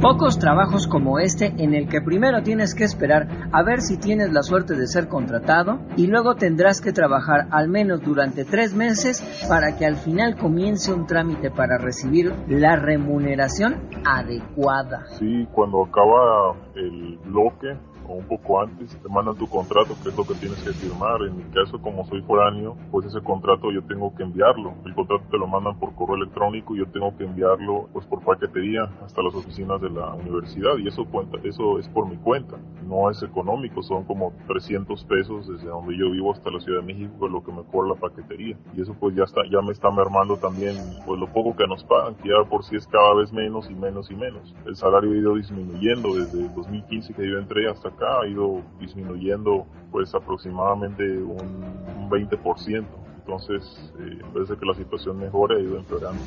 Pocos 0.00 0.38
trabajos 0.38 0.86
como 0.86 1.18
este 1.18 1.52
en 1.58 1.74
el 1.74 1.86
que 1.86 2.00
primero 2.00 2.42
tienes 2.42 2.74
que 2.74 2.84
esperar 2.84 3.28
a 3.52 3.62
ver 3.62 3.82
si 3.82 3.98
tienes 3.98 4.32
la 4.32 4.42
suerte 4.42 4.74
de 4.74 4.86
ser 4.86 5.08
contratado 5.08 5.78
y 5.94 6.06
luego 6.06 6.36
tendrás 6.36 6.80
que 6.80 6.94
trabajar 6.94 7.48
al 7.50 7.68
menos 7.68 8.00
durante 8.00 8.46
tres 8.46 8.74
meses 8.74 9.20
para 9.46 9.76
que 9.76 9.84
al 9.84 9.96
final 9.96 10.38
comience 10.38 10.90
un 10.90 11.06
trámite 11.06 11.50
para 11.50 11.76
recibir 11.76 12.32
la 12.48 12.76
remuneración 12.76 13.90
adecuada. 14.06 15.04
Sí, 15.18 15.46
cuando 15.52 15.84
acaba 15.84 16.56
el 16.76 17.18
bloque 17.26 17.76
un 18.14 18.26
poco 18.26 18.60
antes, 18.60 18.96
te 19.00 19.08
mandan 19.08 19.36
tu 19.36 19.48
contrato, 19.48 19.98
que 20.02 20.10
es 20.10 20.14
lo 20.14 20.26
que 20.26 20.34
tienes 20.36 20.62
que 20.62 20.72
firmar. 20.74 21.22
En 21.22 21.36
mi 21.36 21.44
caso, 21.44 21.80
como 21.80 22.04
soy 22.06 22.22
foráneo, 22.22 22.76
pues 22.90 23.06
ese 23.06 23.20
contrato 23.20 23.70
yo 23.72 23.82
tengo 23.82 24.14
que 24.14 24.22
enviarlo. 24.22 24.74
El 24.84 24.94
contrato 24.94 25.24
te 25.30 25.38
lo 25.38 25.46
mandan 25.46 25.78
por 25.78 25.94
correo 25.94 26.16
electrónico 26.16 26.74
y 26.74 26.78
yo 26.78 26.86
tengo 26.86 27.16
que 27.16 27.24
enviarlo 27.24 27.88
pues 27.92 28.06
por 28.06 28.24
paquetería 28.24 28.84
hasta 29.04 29.22
las 29.22 29.34
oficinas 29.34 29.80
de 29.80 29.90
la 29.90 30.14
universidad 30.14 30.76
y 30.78 30.88
eso 30.88 31.04
cuenta, 31.04 31.38
eso 31.44 31.78
es 31.78 31.88
por 31.88 32.08
mi 32.08 32.16
cuenta. 32.16 32.56
No 32.86 33.10
es 33.10 33.22
económico, 33.22 33.82
son 33.82 34.04
como 34.04 34.32
300 34.46 35.04
pesos 35.04 35.48
desde 35.48 35.68
donde 35.68 35.96
yo 35.96 36.10
vivo 36.10 36.32
hasta 36.32 36.50
la 36.50 36.60
Ciudad 36.60 36.80
de 36.80 36.86
México, 36.86 37.26
es 37.26 37.32
lo 37.32 37.42
que 37.42 37.52
me 37.52 37.62
cobra 37.64 37.90
la 37.90 37.94
paquetería. 37.94 38.56
Y 38.76 38.82
eso 38.82 38.94
pues 38.98 39.14
ya 39.14 39.24
está, 39.24 39.42
ya 39.50 39.60
me 39.60 39.72
está 39.72 39.90
mermando 39.90 40.36
también 40.38 40.76
pues 41.06 41.20
lo 41.20 41.26
poco 41.32 41.54
que 41.56 41.66
nos 41.66 41.84
pagan, 41.84 42.14
que 42.16 42.28
ya 42.28 42.48
por 42.48 42.64
sí 42.64 42.76
es 42.76 42.86
cada 42.86 43.14
vez 43.14 43.32
menos 43.32 43.70
y 43.70 43.74
menos 43.74 44.10
y 44.10 44.14
menos. 44.14 44.54
El 44.66 44.76
salario 44.76 45.12
ha 45.12 45.16
ido 45.16 45.34
disminuyendo 45.34 46.14
desde 46.14 46.46
el 46.46 46.54
2015 46.54 47.14
que 47.14 47.28
yo 47.28 47.38
entré 47.38 47.68
hasta 47.68 47.90
acá 48.00 48.20
ha 48.22 48.26
ido 48.26 48.62
disminuyendo 48.78 49.66
pues 49.92 50.14
aproximadamente 50.14 51.04
un, 51.22 52.08
20%. 52.10 52.84
Entonces, 53.18 53.92
eh, 54.00 54.18
de 54.34 54.56
que 54.56 54.66
la 54.66 54.74
situación 54.74 55.18
mejore, 55.18 55.58
ha 55.58 55.60
ido 55.60 55.76
empeorando. 55.76 56.20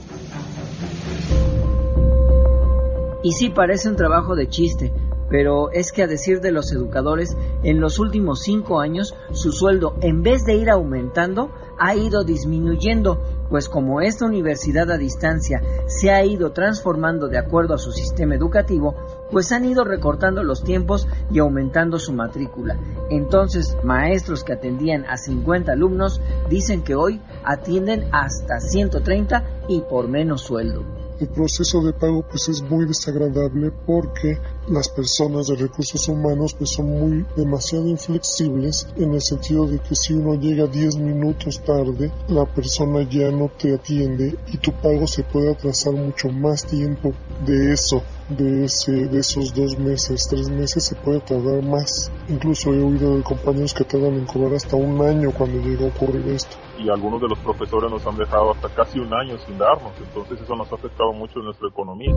Y 3.24 3.32
sí 3.32 3.50
parece 3.50 3.90
un 3.90 3.98
trabajo 3.98 4.36
de 4.36 4.48
chiste, 4.48 4.94
pero 5.30 5.72
es 5.72 5.92
que 5.92 6.04
a 6.04 6.08
decir 6.08 6.40
de 6.40 6.52
los 6.52 6.72
educadores, 6.72 7.36
en 7.64 7.82
los 7.82 8.00
últimos 8.00 8.42
cinco 8.44 8.80
años 8.80 9.16
su 9.32 9.52
sueldo, 9.52 9.96
en 10.02 10.22
vez 10.24 10.46
de 10.46 10.56
ir 10.56 10.70
aumentando, 10.70 11.52
ha 11.80 11.96
ido 11.96 12.24
disminuyendo, 12.24 13.22
pues 13.50 13.68
como 13.68 14.00
esta 14.00 14.26
universidad 14.26 14.90
a 14.92 14.98
distancia 14.98 15.62
se 15.88 16.12
ha 16.12 16.24
ido 16.24 16.52
transformando 16.52 17.28
de 17.28 17.40
acuerdo 17.40 17.74
a 17.74 17.80
su 17.80 17.92
sistema 17.92 18.36
educativo, 18.36 18.96
pues 19.34 19.52
han 19.52 19.66
ido 19.66 19.84
recortando 19.84 20.44
los 20.44 20.64
tiempos 20.64 21.08
y 21.30 21.40
aumentando 21.40 22.00
su 22.00 22.14
matrícula. 22.14 22.78
Entonces, 23.10 23.76
maestros 23.84 24.44
que 24.44 24.54
atendían 24.54 25.06
a 25.06 25.18
50 25.18 25.74
alumnos 25.74 26.22
dicen 26.50 26.84
que 26.84 26.96
hoy 26.96 27.20
atienden 27.44 28.08
hasta 28.14 28.62
130 28.62 29.44
y 29.68 29.82
por 29.82 30.08
menos 30.08 30.42
sueldo 30.42 30.86
el 31.20 31.30
proceso 31.30 31.82
de 31.82 31.94
pago 31.94 32.26
pues 32.30 32.50
es 32.50 32.62
muy 32.62 32.86
desagradable 32.86 33.72
porque 33.86 34.38
las 34.68 34.90
personas 34.90 35.48
de 35.48 35.56
recursos 35.56 36.08
humanos 36.08 36.54
pues 36.54 36.72
son 36.72 36.88
muy 36.88 37.26
demasiado 37.36 37.88
inflexibles 37.88 38.88
en 38.98 39.14
el 39.14 39.22
sentido 39.22 39.68
de 39.68 39.80
que 39.80 39.96
si 39.96 40.14
uno 40.14 40.36
llega 40.36 40.68
10 40.68 40.98
minutos 40.98 41.62
tarde, 41.64 42.12
la 42.28 42.46
persona 42.46 43.08
ya 43.10 43.32
no 43.32 43.50
te 43.58 43.74
atiende 43.74 44.38
y 44.52 44.58
tu 44.58 44.74
pago 44.74 45.08
se 45.08 45.24
puede 45.24 45.52
atrasar 45.52 45.94
mucho 45.94 46.30
más 46.30 46.66
tiempo 46.66 47.14
de 47.46 47.74
eso 47.74 48.04
de, 48.36 48.66
ese, 48.66 48.92
de 48.92 49.20
esos 49.20 49.54
dos 49.54 49.78
meses, 49.78 50.28
tres 50.30 50.50
meses 50.50 50.84
se 50.84 50.96
puede 50.96 51.20
tardar 51.22 51.64
más. 51.64 52.12
Incluso 52.30 52.74
he 52.74 52.84
oído 52.84 53.18
de 53.18 53.24
compañeros 53.24 53.74
que 53.74 53.84
tardan 53.84 54.14
en 54.14 54.26
cobrar 54.26 54.54
hasta 54.54 54.76
un 54.76 55.02
año 55.02 55.32
cuando 55.32 55.60
llega 55.60 55.86
a 55.86 55.90
ocurrir 55.90 56.28
esto. 56.30 56.58
Y 56.78 56.90
algunos 56.90 57.22
de 57.22 57.28
los 57.30 57.40
profesores 57.40 57.90
nos 57.90 58.06
han 58.06 58.18
dejado 58.18 58.52
hasta 58.52 58.70
casi 58.70 59.00
un 59.00 59.14
año 59.14 59.38
sin 59.46 59.58
darnos, 59.58 59.94
entonces 60.00 60.40
eso 60.42 60.56
nos 60.56 60.72
ha 60.72 60.76
afectado 60.76 61.14
mucho 61.14 61.40
en 61.40 61.46
nuestra 61.46 61.68
economía. 61.68 62.14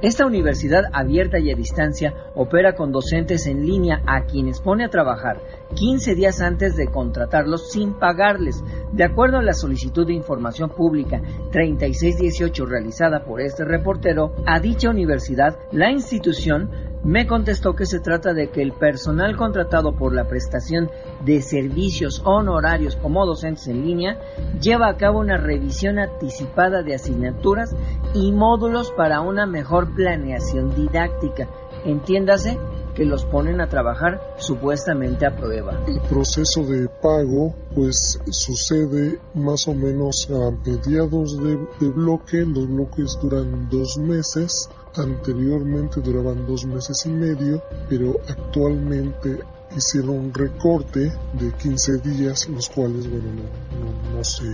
Esta 0.00 0.26
universidad 0.26 0.84
abierta 0.92 1.40
y 1.40 1.50
a 1.50 1.56
distancia 1.56 2.14
opera 2.36 2.76
con 2.76 2.92
docentes 2.92 3.48
en 3.48 3.66
línea 3.66 4.00
a 4.06 4.26
quienes 4.26 4.60
pone 4.60 4.84
a 4.84 4.90
trabajar 4.90 5.40
15 5.74 6.14
días 6.14 6.40
antes 6.40 6.76
de 6.76 6.86
contratarlos 6.86 7.72
sin 7.72 7.94
pagarles. 7.94 8.62
De 8.92 9.02
acuerdo 9.02 9.38
a 9.38 9.42
la 9.42 9.54
solicitud 9.54 10.06
de 10.06 10.14
información 10.14 10.70
pública 10.70 11.20
3618 11.50 12.64
realizada 12.64 13.24
por 13.24 13.40
este 13.40 13.64
reportero, 13.64 14.34
a 14.46 14.60
dicha 14.60 14.88
universidad, 14.88 15.58
la 15.72 15.90
institución 15.90 16.70
me 17.08 17.26
contestó 17.26 17.74
que 17.74 17.86
se 17.86 18.00
trata 18.00 18.34
de 18.34 18.50
que 18.50 18.60
el 18.60 18.74
personal 18.74 19.34
contratado 19.34 19.96
por 19.96 20.14
la 20.14 20.28
prestación 20.28 20.90
de 21.24 21.40
servicios 21.40 22.20
honorarios 22.22 22.96
como 22.96 23.24
docentes 23.24 23.66
en 23.68 23.86
línea 23.86 24.20
lleva 24.60 24.88
a 24.88 24.98
cabo 24.98 25.20
una 25.20 25.38
revisión 25.38 25.98
anticipada 25.98 26.82
de 26.82 26.94
asignaturas 26.94 27.74
y 28.12 28.30
módulos 28.30 28.92
para 28.92 29.22
una 29.22 29.46
mejor 29.46 29.94
planeación 29.94 30.74
didáctica. 30.74 31.48
Entiéndase 31.86 32.58
que 32.94 33.06
los 33.06 33.24
ponen 33.24 33.62
a 33.62 33.70
trabajar 33.70 34.20
supuestamente 34.36 35.24
a 35.24 35.34
prueba. 35.34 35.80
El 35.86 36.02
proceso 36.10 36.62
de 36.64 36.90
pago 36.90 37.54
pues 37.74 38.20
sucede 38.30 39.18
más 39.32 39.66
o 39.66 39.72
menos 39.72 40.28
a 40.30 40.50
mediados 40.68 41.38
de, 41.42 41.56
de 41.80 41.88
bloque, 41.90 42.44
los 42.44 42.68
bloques 42.68 43.18
duran 43.22 43.66
dos 43.70 43.96
meses 43.96 44.68
Anteriormente 44.96 46.00
duraban 46.00 46.46
dos 46.46 46.64
meses 46.64 47.06
y 47.06 47.10
medio, 47.10 47.62
pero 47.88 48.14
actualmente 48.28 49.38
hicieron 49.76 50.10
un 50.10 50.34
recorte 50.34 51.12
de 51.34 51.52
15 51.52 51.98
días, 51.98 52.48
los 52.48 52.68
cuales, 52.68 53.08
bueno, 53.08 53.28
no, 53.32 54.16
no, 54.16 54.24
se, 54.24 54.44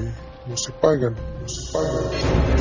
no 0.47 0.57
se 0.57 0.73
pagan. 0.73 1.15
No 1.15 1.49
se 1.49 1.73
pagan. 1.73 2.55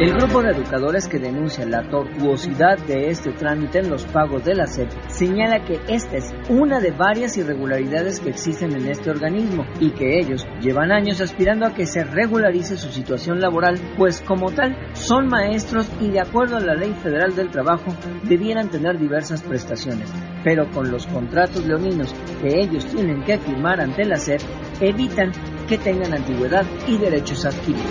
El 0.00 0.14
grupo 0.14 0.42
de 0.42 0.52
educadores 0.52 1.06
que 1.06 1.18
denuncia 1.18 1.66
la 1.66 1.86
tortuosidad 1.90 2.78
de 2.86 3.10
este 3.10 3.32
trámite 3.32 3.80
en 3.80 3.90
los 3.90 4.04
pagos 4.04 4.44
de 4.44 4.54
la 4.54 4.66
SEP 4.66 4.90
señala 5.08 5.64
que 5.64 5.80
esta 5.88 6.16
es 6.16 6.32
una 6.48 6.80
de 6.80 6.92
varias 6.92 7.36
irregularidades 7.36 8.20
que 8.20 8.30
existen 8.30 8.74
en 8.74 8.88
este 8.88 9.10
organismo 9.10 9.66
y 9.78 9.90
que 9.90 10.18
ellos 10.18 10.46
llevan 10.60 10.92
años 10.92 11.20
aspirando 11.20 11.66
a 11.66 11.74
que 11.74 11.84
se 11.84 12.04
regularice 12.04 12.78
su 12.78 12.90
situación 12.90 13.40
laboral, 13.40 13.78
pues 13.98 14.22
como 14.22 14.50
tal 14.50 14.76
son 14.94 15.28
maestros 15.28 15.90
y 16.00 16.10
de 16.10 16.20
acuerdo 16.20 16.56
a 16.56 16.60
la 16.60 16.74
Ley 16.74 16.94
Federal 16.94 17.34
del 17.34 17.50
Trabajo 17.50 17.94
debieran 18.22 18.70
tener 18.70 18.98
diversas 18.98 19.42
prestaciones, 19.42 20.10
pero 20.42 20.70
con 20.70 20.90
los 20.90 21.06
contratos 21.06 21.66
leoninos 21.66 22.14
que 22.40 22.60
ellos 22.60 22.86
tienen 22.86 23.22
que 23.24 23.36
firmar 23.38 23.80
ante 23.80 24.04
la 24.04 24.16
SEP 24.16 24.40
evitan 24.80 25.32
que 25.70 25.78
tengan 25.78 26.12
antigüedad 26.12 26.66
y 26.88 26.98
derechos 26.98 27.44
adquiridos. 27.44 27.86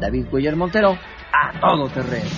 David 0.00 0.26
Cuellar 0.28 0.56
Montero, 0.56 0.90
a 0.90 1.60
todo 1.60 1.88
terreno. 1.88 2.28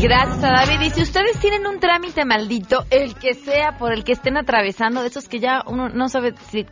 Gracias 0.00 0.44
a 0.44 0.50
David. 0.50 0.86
Y 0.86 0.90
si 0.90 1.02
ustedes 1.02 1.40
tienen 1.40 1.66
un 1.66 1.80
trámite 1.80 2.24
maldito, 2.24 2.84
el 2.90 3.16
que 3.16 3.34
sea 3.34 3.76
por 3.76 3.92
el 3.92 4.04
que 4.04 4.12
estén 4.12 4.36
atravesando, 4.36 5.02
de 5.02 5.08
esos 5.08 5.28
que 5.28 5.40
ya 5.40 5.64
uno 5.66 5.88
no 5.88 6.08
sabe 6.08 6.32
si 6.48 6.64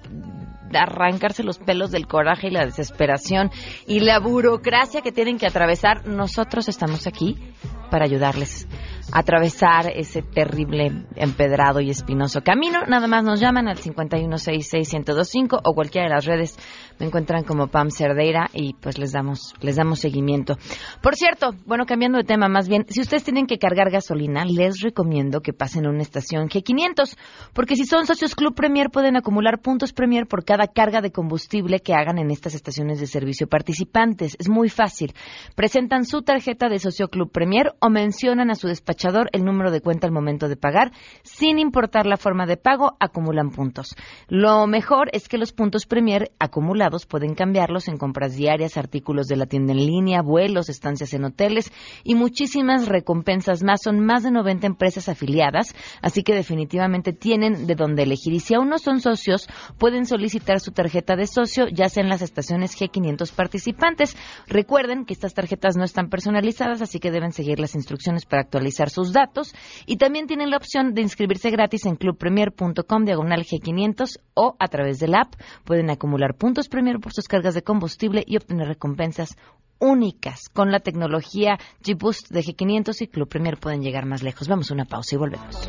arrancarse 0.72 1.42
los 1.42 1.58
pelos 1.58 1.90
del 1.90 2.06
coraje 2.06 2.46
y 2.46 2.52
la 2.52 2.64
desesperación 2.64 3.50
y 3.88 3.98
la 3.98 4.20
burocracia 4.20 5.00
que 5.00 5.10
tienen 5.10 5.38
que 5.38 5.48
atravesar, 5.48 6.06
nosotros 6.06 6.68
estamos 6.68 7.08
aquí 7.08 7.36
para 7.90 8.04
ayudarles 8.04 8.68
atravesar 9.12 9.90
ese 9.94 10.22
terrible 10.22 11.04
empedrado 11.16 11.80
y 11.80 11.90
espinoso 11.90 12.42
camino. 12.42 12.80
Nada 12.86 13.06
más 13.06 13.24
nos 13.24 13.40
llaman 13.40 13.68
al 13.68 13.78
5166125 13.78 15.60
o 15.64 15.74
cualquiera 15.74 16.08
de 16.08 16.14
las 16.14 16.24
redes 16.24 16.58
me 16.98 17.06
encuentran 17.06 17.44
como 17.44 17.68
Pam 17.68 17.90
Cerdeira 17.90 18.48
y 18.52 18.74
pues 18.74 18.98
les 18.98 19.12
damos 19.12 19.54
les 19.60 19.76
damos 19.76 20.00
seguimiento. 20.00 20.56
Por 21.02 21.16
cierto, 21.16 21.54
bueno, 21.66 21.86
cambiando 21.86 22.18
de 22.18 22.24
tema 22.24 22.48
más 22.48 22.68
bien, 22.68 22.84
si 22.88 23.00
ustedes 23.00 23.24
tienen 23.24 23.46
que 23.46 23.58
cargar 23.58 23.90
gasolina, 23.90 24.44
les 24.44 24.80
recomiendo 24.80 25.40
que 25.40 25.52
pasen 25.52 25.86
a 25.86 25.90
una 25.90 26.02
estación 26.02 26.48
G500, 26.48 27.16
porque 27.52 27.76
si 27.76 27.84
son 27.84 28.06
socios 28.06 28.34
Club 28.34 28.54
Premier 28.54 28.90
pueden 28.90 29.16
acumular 29.16 29.60
puntos 29.60 29.92
Premier 29.92 30.26
por 30.26 30.44
cada 30.44 30.66
carga 30.66 31.00
de 31.00 31.10
combustible 31.10 31.80
que 31.80 31.94
hagan 31.94 32.18
en 32.18 32.30
estas 32.30 32.54
estaciones 32.54 33.00
de 33.00 33.06
servicio 33.06 33.46
participantes. 33.46 34.36
Es 34.38 34.48
muy 34.48 34.68
fácil. 34.68 35.14
Presentan 35.56 36.04
su 36.04 36.22
tarjeta 36.22 36.68
de 36.68 36.78
socio 36.78 37.08
Club 37.08 37.30
Premier 37.32 37.74
o 37.80 37.88
mencionan 37.88 38.50
a 38.50 38.54
su 38.54 38.68
despacho 38.68 38.99
el 39.32 39.44
número 39.44 39.70
de 39.70 39.80
cuenta 39.80 40.06
al 40.06 40.12
momento 40.12 40.48
de 40.48 40.56
pagar. 40.56 40.92
Sin 41.22 41.58
importar 41.58 42.06
la 42.06 42.16
forma 42.16 42.46
de 42.46 42.56
pago, 42.56 42.96
acumulan 43.00 43.50
puntos. 43.50 43.96
Lo 44.28 44.66
mejor 44.66 45.08
es 45.12 45.28
que 45.28 45.38
los 45.38 45.52
puntos 45.52 45.86
Premier 45.86 46.30
acumulados 46.38 47.06
pueden 47.06 47.34
cambiarlos 47.34 47.88
en 47.88 47.96
compras 47.96 48.34
diarias, 48.34 48.76
artículos 48.76 49.26
de 49.26 49.36
la 49.36 49.46
tienda 49.46 49.72
en 49.72 49.86
línea, 49.86 50.22
vuelos, 50.22 50.68
estancias 50.68 51.14
en 51.14 51.24
hoteles 51.24 51.72
y 52.04 52.14
muchísimas 52.14 52.88
recompensas 52.88 53.62
más. 53.62 53.80
Son 53.82 54.00
más 54.00 54.22
de 54.22 54.30
90 54.30 54.66
empresas 54.66 55.08
afiliadas, 55.08 55.74
así 56.02 56.22
que 56.22 56.34
definitivamente 56.34 57.12
tienen 57.12 57.66
de 57.66 57.74
dónde 57.74 58.02
elegir. 58.02 58.34
Y 58.34 58.40
si 58.40 58.54
aún 58.54 58.68
no 58.68 58.78
son 58.78 59.00
socios, 59.00 59.48
pueden 59.78 60.04
solicitar 60.06 60.60
su 60.60 60.72
tarjeta 60.72 61.16
de 61.16 61.26
socio, 61.26 61.66
ya 61.72 61.88
sea 61.88 62.02
en 62.02 62.10
las 62.10 62.22
estaciones 62.22 62.78
G500 62.78 63.32
participantes. 63.32 64.16
Recuerden 64.46 65.04
que 65.04 65.14
estas 65.14 65.34
tarjetas 65.34 65.76
no 65.76 65.84
están 65.84 66.10
personalizadas, 66.10 66.82
así 66.82 66.98
que 66.98 67.10
deben 67.10 67.32
seguir 67.32 67.58
las 67.58 67.74
instrucciones 67.74 68.26
para 68.26 68.42
actualizar 68.42 68.89
sus 68.90 69.12
datos 69.12 69.54
y 69.86 69.96
también 69.96 70.26
tienen 70.26 70.50
la 70.50 70.58
opción 70.58 70.92
de 70.94 71.02
inscribirse 71.02 71.50
gratis 71.50 71.86
en 71.86 71.96
clubpremier.com 71.96 73.04
diagonal 73.04 73.44
G500 73.44 74.20
o 74.34 74.56
a 74.58 74.68
través 74.68 74.98
de 74.98 75.08
la 75.08 75.22
app 75.22 75.34
pueden 75.64 75.90
acumular 75.90 76.34
puntos 76.34 76.68
Premier 76.68 77.00
por 77.00 77.12
sus 77.12 77.26
cargas 77.26 77.54
de 77.54 77.62
combustible 77.62 78.24
y 78.26 78.36
obtener 78.36 78.68
recompensas 78.68 79.36
únicas. 79.78 80.48
Con 80.52 80.70
la 80.70 80.80
tecnología 80.80 81.58
G-Boost 81.82 82.30
de 82.30 82.40
G500 82.40 83.00
y 83.00 83.08
Club 83.08 83.28
Premier 83.28 83.56
pueden 83.56 83.82
llegar 83.82 84.06
más 84.06 84.22
lejos. 84.22 84.46
Vamos 84.46 84.70
a 84.70 84.74
una 84.74 84.84
pausa 84.84 85.16
y 85.16 85.18
volvemos. 85.18 85.68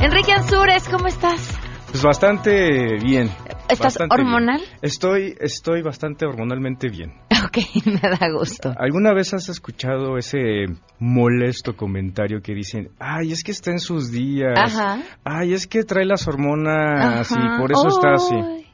Enrique 0.00 0.32
Ansures, 0.32 0.88
¿cómo 0.88 1.08
estás? 1.08 1.58
Pues 1.90 2.02
bastante 2.02 2.98
bien. 3.02 3.30
¿Estás 3.68 3.98
hormonal? 4.08 4.60
Estoy, 4.80 5.34
estoy 5.40 5.82
bastante 5.82 6.24
hormonalmente 6.26 6.88
bien. 6.88 7.14
Ok, 7.48 7.58
me 7.86 8.00
da 8.00 8.28
gusto. 8.30 8.74
¿Alguna 8.76 9.14
vez 9.14 9.32
has 9.32 9.48
escuchado 9.48 10.18
ese 10.18 10.66
molesto 10.98 11.76
comentario 11.76 12.42
que 12.42 12.52
dicen, 12.52 12.90
ay, 12.98 13.32
es 13.32 13.42
que 13.42 13.52
está 13.52 13.70
en 13.70 13.78
sus 13.78 14.10
días, 14.10 14.58
Ajá. 14.58 15.02
ay, 15.24 15.54
es 15.54 15.66
que 15.66 15.84
trae 15.84 16.04
las 16.04 16.28
hormonas 16.28 17.30
y 17.30 17.58
por 17.58 17.72
eso 17.72 17.88
está 17.88 18.14
así? 18.14 18.66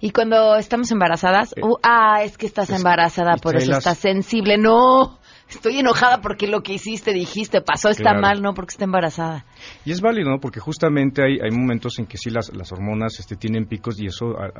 Y 0.00 0.10
cuando 0.10 0.56
estamos 0.56 0.90
embarazadas, 0.92 1.54
uh, 1.60 1.76
ah, 1.82 2.22
es 2.22 2.36
que 2.36 2.46
estás 2.46 2.70
embarazada, 2.70 3.36
por 3.36 3.56
eso 3.56 3.72
estás 3.72 3.98
sensible. 3.98 4.58
No, 4.58 5.18
estoy 5.48 5.78
enojada 5.78 6.20
porque 6.20 6.46
lo 6.46 6.62
que 6.62 6.74
hiciste, 6.74 7.12
dijiste, 7.12 7.60
pasó, 7.60 7.88
está 7.90 8.10
Claro. 8.10 8.20
mal, 8.20 8.42
no 8.42 8.54
porque 8.54 8.72
está 8.72 8.84
embarazada. 8.84 9.44
Y 9.84 9.92
es 9.92 10.00
válido, 10.00 10.30
¿no? 10.30 10.40
Porque 10.40 10.60
justamente 10.60 11.22
hay, 11.22 11.38
hay 11.40 11.50
momentos 11.50 11.98
en 11.98 12.06
que 12.06 12.16
sí 12.18 12.30
las, 12.30 12.52
las 12.54 12.72
hormonas 12.72 13.18
este, 13.20 13.36
tienen 13.36 13.66
picos 13.66 14.00
y 14.00 14.06
eso 14.06 14.36
a- 14.38 14.50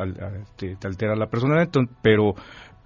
te, 0.57 0.77
te 0.77 0.87
altera 0.87 1.17
la 1.17 1.27
personalidad, 1.27 1.71
pero 2.03 2.35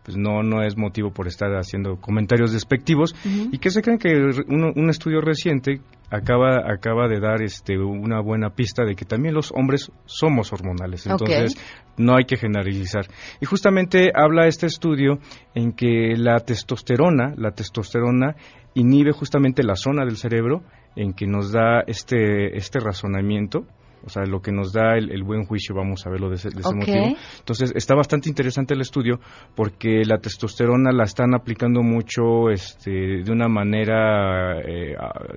pues 0.08 0.16
no, 0.16 0.42
no 0.42 0.62
es 0.62 0.74
motivo 0.78 1.10
por 1.10 1.28
estar 1.28 1.50
haciendo 1.56 2.00
comentarios 2.00 2.50
despectivos. 2.50 3.14
Y 3.52 3.58
que 3.58 3.68
se 3.68 3.82
creen 3.82 3.98
que 3.98 4.08
un 4.48 4.88
estudio 4.88 5.20
reciente 5.20 5.82
acaba, 6.10 6.72
acaba 6.72 7.08
de 7.08 7.20
dar 7.20 7.42
este, 7.42 7.76
una 7.76 8.22
buena 8.22 8.48
pista 8.48 8.86
de 8.86 8.94
que 8.94 9.04
también 9.04 9.34
los 9.34 9.52
hombres 9.52 9.92
somos 10.06 10.50
hormonales, 10.50 11.06
entonces 11.06 11.58
no 11.98 12.16
hay 12.16 12.24
que 12.24 12.38
generalizar. 12.38 13.04
Y 13.38 13.44
justamente 13.44 14.10
habla 14.14 14.46
este 14.46 14.64
estudio 14.64 15.18
en 15.54 15.72
que 15.72 16.14
la 16.16 16.40
testosterona, 16.40 17.34
la 17.36 17.50
testosterona 17.50 18.34
inhibe 18.72 19.12
justamente 19.12 19.62
la 19.62 19.76
zona 19.76 20.06
del 20.06 20.16
cerebro 20.16 20.62
en 20.96 21.12
que 21.12 21.26
nos 21.26 21.52
da 21.52 21.82
este, 21.86 22.56
este 22.56 22.80
razonamiento 22.80 23.66
o 24.04 24.08
sea, 24.08 24.24
lo 24.24 24.40
que 24.40 24.52
nos 24.52 24.72
da 24.72 24.96
el, 24.96 25.22
buen 25.22 25.44
juicio, 25.44 25.74
vamos 25.74 26.06
a 26.06 26.10
verlo 26.10 26.28
de 26.28 26.36
ese, 26.36 26.50
motivo. 26.74 27.16
Entonces, 27.38 27.72
está 27.74 27.94
bastante 27.94 28.28
interesante 28.28 28.74
el 28.74 28.80
estudio 28.80 29.20
porque 29.54 30.02
la 30.04 30.18
testosterona 30.18 30.92
la 30.92 31.04
están 31.04 31.34
aplicando 31.34 31.82
mucho 31.82 32.50
este, 32.50 33.22
de 33.22 33.32
una 33.32 33.48
manera, 33.48 34.60
eh, 34.60 34.94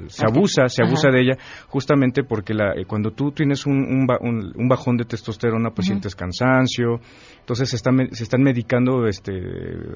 se 0.07 0.25
abusa, 0.25 0.67
se 0.67 0.83
abusa 0.83 1.09
de 1.09 1.21
ella, 1.21 1.37
justamente 1.67 2.23
porque 2.23 2.53
la, 2.53 2.73
eh, 2.73 2.85
cuando 2.85 3.11
tú 3.11 3.31
tienes 3.31 3.65
un, 3.65 4.07
un, 4.21 4.67
bajón 4.67 4.97
de 4.97 5.05
testosterona, 5.05 5.71
pues 5.71 5.87
sientes 5.87 6.15
cansancio, 6.15 6.99
entonces 7.39 7.69
se 7.69 7.75
están, 7.75 8.09
se 8.11 8.23
están 8.23 8.41
medicando 8.41 9.07
este, 9.07 9.33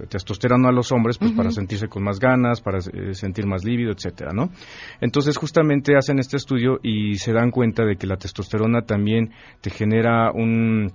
testosterona 0.09 0.69
a 0.69 0.71
los 0.71 0.91
hombres 0.91 1.17
pues, 1.17 1.31
para 1.31 1.51
sentirse 1.51 1.87
con 1.87 2.03
más 2.03 2.19
ganas, 2.19 2.61
para 2.61 2.79
eh, 2.79 3.13
sentir 3.13 3.45
más 3.45 3.63
lívido, 3.63 3.91
etcétera, 3.91 4.31
¿no? 4.33 4.49
Entonces, 4.99 5.37
justamente 5.37 5.95
hacen 5.95 6.19
este 6.19 6.37
estudio 6.37 6.79
y 6.83 7.15
se 7.15 7.31
dan 7.31 7.51
cuenta 7.51 7.85
de 7.85 7.95
que 7.95 8.07
la 8.07 8.17
testosterona 8.17 8.54
también 8.85 9.31
te 9.61 9.69
genera 9.69 10.31
un, 10.31 10.91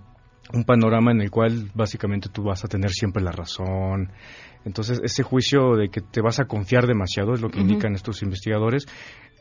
un 0.52 0.64
panorama 0.64 1.12
en 1.12 1.20
el 1.20 1.30
cual 1.30 1.70
básicamente 1.74 2.28
tú 2.28 2.42
vas 2.42 2.64
a 2.64 2.68
tener 2.68 2.90
siempre 2.90 3.22
la 3.22 3.32
razón. 3.32 4.10
Entonces, 4.64 5.00
ese 5.02 5.22
juicio 5.22 5.76
de 5.76 5.88
que 5.88 6.00
te 6.00 6.20
vas 6.20 6.38
a 6.38 6.44
confiar 6.44 6.86
demasiado 6.86 7.32
es 7.32 7.40
lo 7.40 7.48
que 7.48 7.60
indican 7.60 7.94
estos 7.94 8.22
investigadores 8.22 8.86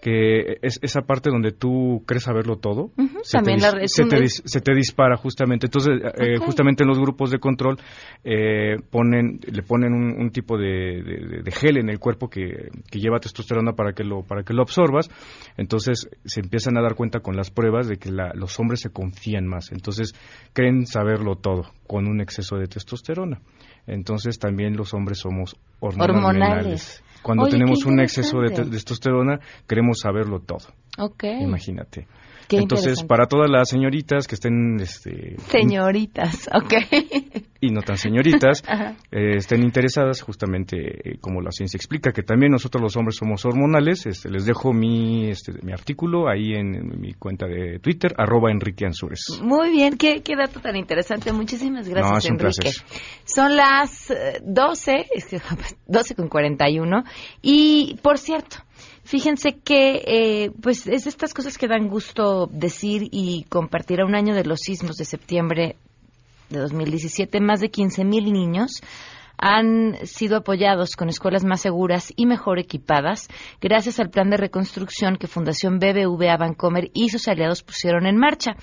que 0.01 0.57
es 0.61 0.79
esa 0.81 1.01
parte 1.01 1.29
donde 1.29 1.51
tú 1.51 2.03
crees 2.05 2.23
saberlo 2.23 2.57
todo, 2.57 2.91
se, 3.23 3.39
te, 3.41 4.73
dispara 4.73 5.17
justamente. 5.17 5.67
Entonces, 5.67 5.93
eh, 6.17 6.37
justamente 6.37 6.83
en 6.83 6.89
los 6.89 6.99
grupos 6.99 7.31
de 7.31 7.39
control 7.39 7.77
eh, 8.23 8.77
ponen, 8.89 9.39
le 9.45 9.61
ponen 9.63 9.93
un, 9.93 10.29
tipo 10.31 10.57
de, 10.57 11.43
gel 11.51 11.77
en 11.77 11.89
el 11.89 11.99
cuerpo 11.99 12.29
que, 12.29 12.69
lleva 12.91 13.19
testosterona 13.19 13.73
para 13.73 13.93
que 13.93 14.03
lo 14.03 14.23
para 14.23 14.43
que 14.43 14.53
lo 14.53 14.61
absorbas. 14.61 15.09
Entonces, 15.57 16.09
se 16.23 16.39
empiezan 16.39 16.77
a 16.77 16.81
dar 16.81 16.95
cuenta 16.95 17.19
con 17.19 17.35
las 17.35 17.51
pruebas 17.51 17.87
de 17.87 17.97
que 17.97 18.11
los 18.11 18.59
hombres 18.59 18.81
se 18.81 18.91
confían 18.91 19.47
más. 19.47 19.71
Entonces, 19.71 20.13
creen 20.53 20.85
saberlo 20.85 21.35
todo 21.35 21.63
con 21.87 22.07
un 22.07 22.21
exceso 22.21 22.57
de 22.57 22.67
testosterona. 22.67 23.41
Entonces, 23.87 24.39
también 24.39 24.77
los 24.77 24.93
hombres 24.93 25.19
somos 25.19 25.57
hormonales. 25.79 27.03
Cuando 27.21 27.47
tenemos 27.47 27.85
un 27.85 27.99
exceso 27.99 28.39
de 28.39 28.49
testosterona, 28.49 29.39
queremos 29.67 29.99
saberlo 29.99 30.39
todo. 30.39 30.65
Okay. 30.97 31.41
Imagínate. 31.41 32.07
Entonces, 32.57 33.03
para 33.03 33.27
todas 33.27 33.49
las 33.49 33.69
señoritas 33.69 34.27
que 34.27 34.35
estén... 34.35 34.79
Este, 34.79 35.35
señoritas, 35.49 36.49
ok. 36.53 36.73
Y 37.61 37.71
no 37.71 37.81
tan 37.81 37.97
señoritas, 37.97 38.63
eh, 39.11 39.35
estén 39.35 39.63
interesadas, 39.63 40.21
justamente 40.21 40.77
eh, 40.77 41.17
como 41.19 41.41
la 41.41 41.51
ciencia 41.51 41.77
explica, 41.77 42.11
que 42.11 42.23
también 42.23 42.51
nosotros 42.51 42.81
los 42.81 42.95
hombres 42.95 43.17
somos 43.17 43.45
hormonales. 43.45 44.05
Este, 44.05 44.29
les 44.29 44.45
dejo 44.45 44.73
mi, 44.73 45.29
este, 45.29 45.53
mi 45.61 45.73
artículo 45.73 46.29
ahí 46.29 46.53
en, 46.53 46.99
mi 46.99 47.13
cuenta 47.13 47.45
de 47.45 47.79
Twitter, 47.79 48.13
arroba 48.17 48.51
Enrique 48.51 48.85
Ansures. 48.85 49.39
Muy 49.43 49.69
bien, 49.71 49.97
qué, 49.97 50.21
qué 50.23 50.35
dato 50.35 50.59
tan 50.59 50.75
interesante. 50.75 51.31
Muchísimas 51.33 51.87
gracias, 51.87 52.25
Enrique. 52.25 52.71
Son 53.25 53.55
las 53.55 54.11
12, 54.43 54.91
eh, 54.91 55.05
es 55.15 55.25
que 55.25 55.41
12 55.87 56.15
con 56.15 56.29
41. 56.29 57.03
Y, 57.41 57.99
por 58.01 58.17
cierto, 58.17 58.57
Fíjense 59.03 59.57
que, 59.57 60.03
eh, 60.05 60.51
pues, 60.61 60.87
es 60.87 61.03
de 61.05 61.09
estas 61.09 61.33
cosas 61.33 61.57
que 61.57 61.67
dan 61.67 61.87
gusto 61.87 62.47
decir 62.51 63.07
y 63.11 63.43
compartir 63.49 64.01
a 64.01 64.05
un 64.05 64.15
año 64.15 64.35
de 64.35 64.45
los 64.45 64.59
sismos 64.59 64.97
de 64.97 65.05
septiembre 65.05 65.75
de 66.49 66.59
2017. 66.59 67.39
Más 67.39 67.59
de 67.59 67.71
15.000 67.71 68.31
niños 68.31 68.81
han 69.39 69.95
sido 70.05 70.37
apoyados 70.37 70.95
con 70.95 71.09
escuelas 71.09 71.45
más 71.45 71.61
seguras 71.61 72.11
y 72.15 72.25
mejor 72.25 72.59
equipadas 72.59 73.27
gracias 73.61 73.99
al 73.99 74.09
plan 74.09 74.29
de 74.29 74.37
reconstrucción 74.37 75.15
que 75.15 75.27
Fundación 75.27 75.79
BBVA 75.79 76.37
Bancomer 76.37 76.89
y 76.93 77.09
sus 77.09 77.27
aliados 77.27 77.63
pusieron 77.63 78.05
en 78.05 78.17
marcha, 78.17 78.55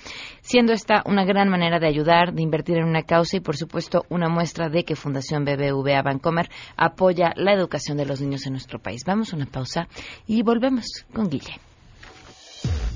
siendo 0.42 0.72
esta 0.72 1.02
una 1.06 1.24
gran 1.24 1.48
manera 1.48 1.78
de 1.78 1.88
ayudar, 1.88 2.34
de 2.34 2.42
invertir 2.42 2.76
en 2.76 2.84
una 2.84 3.02
causa 3.02 3.36
y, 3.36 3.40
por 3.40 3.56
supuesto, 3.56 4.04
una 4.10 4.28
muestra 4.28 4.68
de 4.68 4.84
que 4.84 4.96
Fundación 4.96 5.44
BBVA 5.44 6.02
Bancomer 6.02 6.48
apoya 6.76 7.32
la 7.36 7.52
educación 7.52 7.96
de 7.96 8.06
los 8.06 8.20
niños 8.20 8.46
en 8.46 8.52
nuestro 8.52 8.78
país. 8.78 9.02
Vamos 9.06 9.32
a 9.32 9.36
una 9.36 9.46
pausa 9.46 9.88
y 10.26 10.42
volvemos 10.42 11.06
con 11.12 11.30
Guille. 11.30 11.58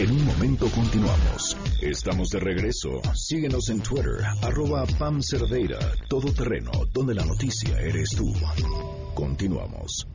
En 0.00 0.10
un 0.10 0.24
momento 0.24 0.66
continuamos. 0.74 1.56
Estamos 1.80 2.30
de 2.30 2.40
regreso. 2.40 2.90
Síguenos 3.14 3.68
en 3.68 3.80
Twitter, 3.80 4.16
arroba 4.42 4.84
Pam 4.98 5.22
Cerdeira, 5.22 5.78
todo 6.08 6.32
terreno, 6.32 6.72
donde 6.92 7.14
la 7.14 7.24
noticia 7.24 7.78
eres 7.78 8.10
tú. 8.16 8.34
Continuamos. 9.14 10.08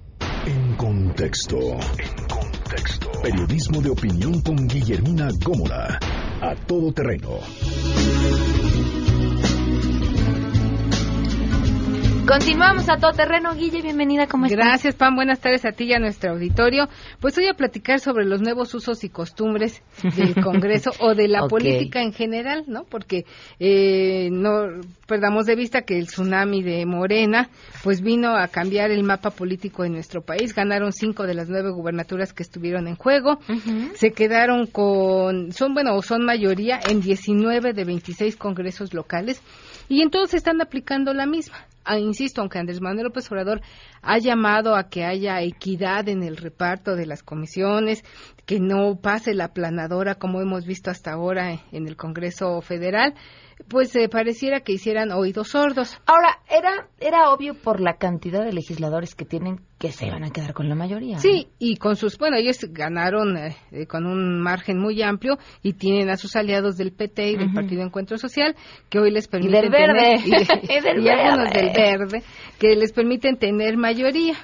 En 0.46 0.76
contexto. 0.76 1.58
En 1.58 2.28
contexto. 2.28 3.10
Periodismo 3.24 3.82
de 3.82 3.90
opinión 3.92 4.42
con 4.42 4.68
Guillermina 4.68 5.30
Gómola. 5.42 6.00
A 6.42 6.54
todo 6.68 6.92
terreno. 6.92 7.40
Continuamos 12.32 12.88
a 12.88 12.96
todo 12.96 13.12
terreno. 13.12 13.54
Guille, 13.56 13.82
bienvenida, 13.82 14.26
¿cómo 14.26 14.46
estás? 14.46 14.58
Gracias, 14.58 14.96
Pam. 14.96 15.16
Buenas 15.16 15.42
tardes 15.42 15.66
a 15.66 15.74
ti 15.74 15.84
y 15.84 15.94
a 15.94 16.00
nuestro 16.00 16.32
auditorio. 16.32 16.88
Pues 17.20 17.36
voy 17.36 17.48
a 17.48 17.54
platicar 17.56 18.00
sobre 18.00 18.24
los 18.24 18.42
nuevos 18.42 18.74
usos 18.74 19.04
y 19.04 19.10
costumbres 19.10 19.84
del 20.16 20.36
Congreso 20.42 20.92
o 21.02 21.14
de 21.14 21.28
la 21.28 21.50
política 21.50 22.02
en 22.02 22.14
general, 22.14 22.64
¿no? 22.68 22.86
Porque 22.86 23.26
eh, 23.60 24.30
no 24.32 24.82
perdamos 25.08 25.46
de 25.46 25.58
vista 25.58 25.82
que 25.82 26.00
el 26.00 26.08
tsunami 26.08 26.64
de 26.64 26.86
Morena, 26.86 27.50
pues 27.84 28.02
vino 28.02 28.38
a 28.38 28.48
cambiar 28.48 28.92
el 28.92 29.04
mapa 29.04 29.32
político 29.32 29.84
de 29.84 29.90
nuestro 29.90 30.22
país. 30.22 30.56
Ganaron 30.56 30.94
cinco 30.94 31.28
de 31.28 31.34
las 31.34 31.50
nueve 31.50 31.72
gubernaturas 31.72 32.32
que 32.32 32.44
estuvieron 32.44 32.88
en 32.88 32.96
juego. 32.96 33.40
Se 33.96 34.12
quedaron 34.12 34.68
con, 34.68 35.52
son, 35.52 35.74
bueno, 35.74 36.02
son 36.02 36.24
mayoría 36.24 36.80
en 36.90 37.02
19 37.02 37.74
de 37.74 37.84
26 37.84 38.38
congresos 38.38 38.94
locales 38.94 39.42
y 39.90 40.02
en 40.02 40.10
todos 40.10 40.34
están 40.34 40.62
aplicando 40.62 41.14
la 41.14 41.26
misma. 41.26 41.58
Ah, 41.84 41.98
insisto, 41.98 42.42
aunque 42.42 42.60
Andrés 42.60 42.80
Manuel 42.80 43.06
López 43.06 43.32
Obrador 43.32 43.62
ha 44.02 44.18
llamado 44.20 44.76
a 44.76 44.90
que 44.90 45.04
haya 45.04 45.42
equidad 45.42 46.08
en 46.10 46.22
el 46.22 46.38
reparto 46.38 46.96
de 46.96 47.08
las 47.08 47.24
comisiones, 47.24 48.04
que 48.46 48.60
no 48.60 49.00
pase 49.02 49.34
la 49.34 49.54
planadora 49.54 50.16
como 50.16 50.42
hemos 50.42 50.66
visto 50.66 50.92
hasta 50.92 51.14
ahora 51.14 51.60
en 51.72 51.88
el 51.88 51.96
Congreso 51.98 52.62
Federal, 52.62 53.16
pues 53.68 53.96
eh, 53.96 54.10
pareciera 54.10 54.62
que 54.62 54.74
hicieran 54.74 55.12
oídos 55.12 55.50
sordos. 55.50 56.00
Ahora, 56.06 56.40
era, 56.50 56.88
era 57.00 57.32
obvio 57.32 57.54
por 57.54 57.80
la 57.80 57.98
cantidad 57.98 58.44
de 58.44 58.54
legisladores 58.54 59.16
que 59.16 59.26
tienen 59.26 59.62
que 59.82 59.92
se 59.92 60.12
van 60.12 60.24
a 60.24 60.30
quedar 60.30 60.54
con 60.54 60.70
la 60.70 60.76
mayoría. 60.76 61.18
Sí, 61.18 61.48
y 61.58 61.78
con 61.78 61.96
sus, 61.96 62.16
bueno, 62.20 62.38
ellos 62.38 62.60
ganaron 62.70 63.36
eh, 63.36 63.58
eh, 63.72 63.88
con 63.88 64.06
un 64.06 64.40
margen 64.40 64.78
muy 64.78 65.02
amplio 65.02 65.40
y 65.64 65.74
tienen 65.74 66.12
a 66.12 66.18
sus 66.18 66.36
aliados 66.36 66.78
del 66.78 66.92
PT 66.92 67.32
y 67.32 67.36
del 67.36 67.52
Partido 67.52 67.82
Encuentro 67.82 68.20
Social 68.20 68.56
que 68.90 69.00
hoy 69.00 69.10
les 69.10 69.28
permiten 69.28 69.58
y 69.58 69.62
del 69.62 69.72
verde. 69.72 70.22
tener, 70.24 71.00
y, 71.00 71.10
algunos 71.10 71.52
del 71.52 71.72
verde 71.76 72.24
que 72.60 72.76
les 72.76 72.94
permiten 72.94 73.38
tener 73.38 73.76
mayoría. 73.76 74.36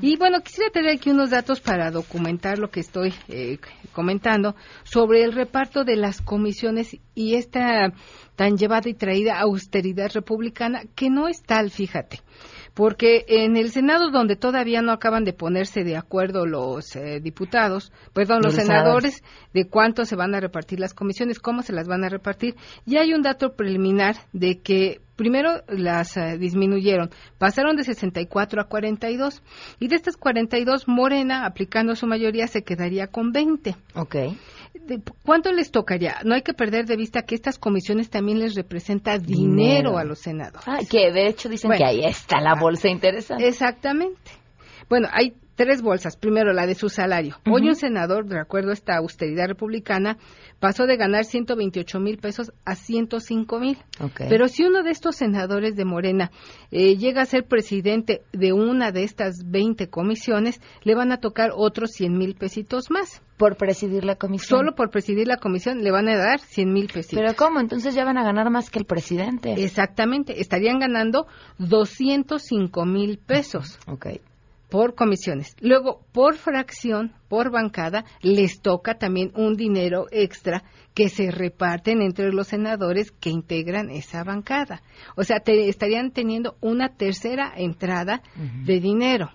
Y 0.00 0.16
bueno, 0.16 0.40
quisiera 0.40 0.70
tener 0.70 0.96
aquí 0.96 1.10
unos 1.10 1.30
datos 1.30 1.60
para 1.60 1.92
documentar 1.92 2.58
lo 2.58 2.70
que 2.70 2.80
estoy 2.80 3.14
comentando 3.92 4.56
sobre 4.82 5.22
el 5.22 5.32
reparto 5.32 5.84
de 5.84 5.94
las 5.94 6.20
comisiones 6.20 6.98
y 7.14 7.34
esta 7.36 7.92
tan 8.40 8.56
llevada 8.56 8.88
y 8.88 8.94
traída 8.94 9.38
austeridad 9.38 10.10
republicana 10.14 10.84
que 10.94 11.10
no 11.10 11.28
es 11.28 11.42
tal, 11.42 11.70
fíjate. 11.70 12.20
Porque 12.72 13.26
en 13.28 13.58
el 13.58 13.70
Senado, 13.70 14.10
donde 14.10 14.34
todavía 14.34 14.80
no 14.80 14.92
acaban 14.92 15.24
de 15.24 15.34
ponerse 15.34 15.84
de 15.84 15.98
acuerdo 15.98 16.46
los 16.46 16.96
eh, 16.96 17.20
diputados, 17.20 17.92
perdón, 18.14 18.40
los, 18.42 18.54
senadores, 18.54 19.22
de 19.52 19.68
cuánto 19.68 20.06
se 20.06 20.16
van 20.16 20.34
a 20.34 20.40
repartir 20.40 20.80
las 20.80 20.94
comisiones, 20.94 21.38
cómo 21.38 21.60
se 21.60 21.74
las 21.74 21.86
van 21.86 22.02
a 22.02 22.08
repartir, 22.08 22.54
ya 22.86 23.02
hay 23.02 23.12
un 23.12 23.20
dato 23.20 23.56
preliminar 23.56 24.16
de 24.32 24.60
que 24.60 25.02
primero 25.16 25.62
las 25.68 26.16
eh, 26.16 26.38
disminuyeron, 26.38 27.10
pasaron 27.36 27.76
de 27.76 27.84
64 27.84 28.62
a 28.62 28.68
42 28.68 29.42
y 29.80 29.88
de 29.88 29.96
estas 29.96 30.16
42 30.16 30.88
Morena 30.88 31.44
aplicando 31.44 31.94
su 31.94 32.06
mayoría 32.06 32.46
se 32.46 32.62
quedaría 32.62 33.08
con 33.08 33.32
20. 33.32 33.76
Okay. 33.96 34.38
¿Cuánto 35.24 35.52
les 35.52 35.70
tocaría? 35.70 36.18
No 36.24 36.34
hay 36.34 36.42
que 36.42 36.54
perder 36.54 36.86
de 36.86 36.96
vista 36.96 37.22
que 37.22 37.34
estas 37.34 37.58
comisiones 37.58 38.10
también 38.10 38.38
les 38.38 38.54
representa 38.54 39.18
dinero, 39.18 39.98
a 39.98 40.04
los 40.04 40.20
senadores. 40.20 40.88
que 40.88 41.12
de 41.12 41.26
hecho 41.26 41.48
dicen 41.48 41.72
que 41.72 41.84
ahí 41.84 42.04
está 42.04 42.40
la 42.40 42.54
bolsa 42.54 42.88
interesante. 42.88 43.46
Exactamente. 43.46 44.30
Bueno, 44.88 45.08
hay 45.12 45.34
tres 45.60 45.82
bolsas. 45.82 46.16
Primero, 46.16 46.54
la 46.54 46.66
de 46.66 46.74
su 46.74 46.88
salario. 46.88 47.36
Hoy 47.44 47.68
un 47.68 47.74
senador, 47.74 48.24
de 48.24 48.40
acuerdo 48.40 48.70
a 48.70 48.72
esta 48.72 48.96
austeridad 48.96 49.46
republicana, 49.46 50.16
pasó 50.58 50.86
de 50.86 50.96
ganar 50.96 51.26
128 51.26 52.00
mil 52.00 52.16
pesos 52.16 52.50
a 52.64 52.74
105 52.74 53.60
mil. 53.60 53.76
Pero 54.16 54.48
si 54.48 54.64
uno 54.64 54.82
de 54.82 54.90
estos 54.90 55.16
senadores 55.16 55.76
de 55.76 55.84
Morena 55.84 56.30
eh, 56.70 56.96
llega 56.96 57.20
a 57.20 57.26
ser 57.26 57.44
presidente 57.44 58.22
de 58.32 58.54
una 58.54 58.90
de 58.90 59.04
estas 59.04 59.50
20 59.50 59.90
comisiones, 59.90 60.62
le 60.82 60.94
van 60.94 61.12
a 61.12 61.18
tocar 61.18 61.50
otros 61.54 61.90
100 61.90 62.16
mil 62.16 62.36
pesitos 62.36 62.90
más. 62.90 63.20
Por 63.36 63.58
presidir 63.58 64.06
la 64.06 64.16
comisión. 64.16 64.60
Solo 64.60 64.74
por 64.74 64.88
presidir 64.88 65.26
la 65.26 65.36
comisión 65.36 65.82
le 65.82 65.90
van 65.90 66.08
a 66.08 66.16
dar 66.16 66.40
100 66.40 66.72
mil 66.72 66.86
pesitos. 66.86 67.18
¿Pero 67.22 67.36
cómo? 67.36 67.60
Entonces 67.60 67.94
ya 67.94 68.06
van 68.06 68.16
a 68.16 68.22
ganar 68.22 68.48
más 68.48 68.70
que 68.70 68.78
el 68.78 68.86
presidente. 68.86 69.52
Exactamente. 69.62 70.40
Estarían 70.40 70.78
ganando 70.78 71.26
205 71.58 72.86
mil 72.86 73.18
pesos. 73.18 73.78
Ok 73.86 74.06
por 74.70 74.94
comisiones. 74.94 75.56
Luego, 75.60 76.00
por 76.12 76.36
fracción, 76.36 77.12
por 77.28 77.50
bancada, 77.50 78.04
les 78.22 78.60
toca 78.60 78.94
también 78.98 79.32
un 79.34 79.56
dinero 79.56 80.06
extra 80.10 80.62
que 80.94 81.08
se 81.08 81.30
reparten 81.30 82.02
entre 82.02 82.32
los 82.32 82.48
senadores 82.48 83.10
que 83.10 83.30
integran 83.30 83.90
esa 83.90 84.24
bancada. 84.24 84.82
O 85.16 85.24
sea, 85.24 85.42
estarían 85.44 86.12
teniendo 86.12 86.56
una 86.60 86.90
tercera 86.90 87.52
entrada 87.56 88.22
de 88.64 88.80
dinero. 88.80 89.30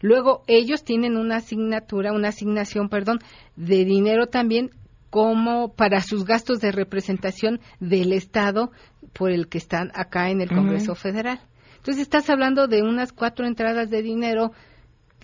Luego, 0.00 0.42
ellos 0.46 0.84
tienen 0.84 1.16
una 1.16 1.36
asignatura, 1.36 2.12
una 2.12 2.28
asignación, 2.28 2.88
perdón, 2.88 3.20
de 3.56 3.84
dinero 3.84 4.26
también 4.26 4.70
como 5.10 5.72
para 5.72 6.00
sus 6.00 6.24
gastos 6.24 6.58
de 6.58 6.72
representación 6.72 7.60
del 7.78 8.12
Estado 8.12 8.72
por 9.12 9.30
el 9.30 9.48
que 9.48 9.58
están 9.58 9.92
acá 9.94 10.30
en 10.30 10.40
el 10.40 10.48
Congreso 10.48 10.96
Federal. 10.96 11.40
Entonces 11.84 12.04
estás 12.04 12.30
hablando 12.30 12.66
de 12.66 12.80
unas 12.80 13.12
cuatro 13.12 13.46
entradas 13.46 13.90
de 13.90 14.00
dinero, 14.00 14.52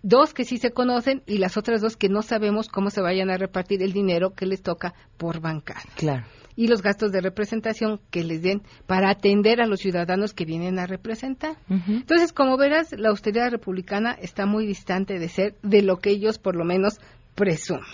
dos 0.03 0.35
que 0.35 0.45
sí 0.45 0.59
se 0.59 0.73
conocen 0.73 1.23
y 1.27 1.39
las 1.39 1.57
otras 1.57 1.81
dos 1.81 1.97
que 1.97 2.11
no 2.11 2.21
sabemos 2.21 2.69
cómo 2.69 2.91
se 2.91 3.01
vayan 3.01 3.31
a 3.31 3.39
repartir 3.39 3.83
el 3.83 3.95
dinero 3.95 4.35
que 4.35 4.45
les 4.45 4.61
toca 4.61 4.93
por 5.17 5.41
bancada. 5.41 5.81
Claro. 5.97 6.27
Y 6.57 6.69
los 6.69 6.83
gastos 6.83 7.13
de 7.13 7.23
representación 7.23 7.99
que 8.11 8.25
les 8.25 8.43
den 8.43 8.61
para 8.87 9.09
atender 9.09 9.63
a 9.63 9.67
los 9.67 9.81
ciudadanos 9.81 10.35
que 10.35 10.45
vienen 10.45 10.79
a 10.79 10.85
representar. 10.87 11.57
Entonces, 11.71 12.35
como 12.35 12.59
verás, 12.59 12.93
la 12.93 13.09
austeridad 13.09 13.51
republicana 13.51 14.13
está 14.13 14.45
muy 14.45 14.67
distante 14.67 15.19
de 15.19 15.29
ser 15.31 15.55
de 15.63 15.81
lo 15.81 15.97
que 15.97 16.11
ellos 16.11 16.39
por 16.39 16.57
lo 16.57 16.67
menos 16.67 17.01
presumen. 17.37 17.87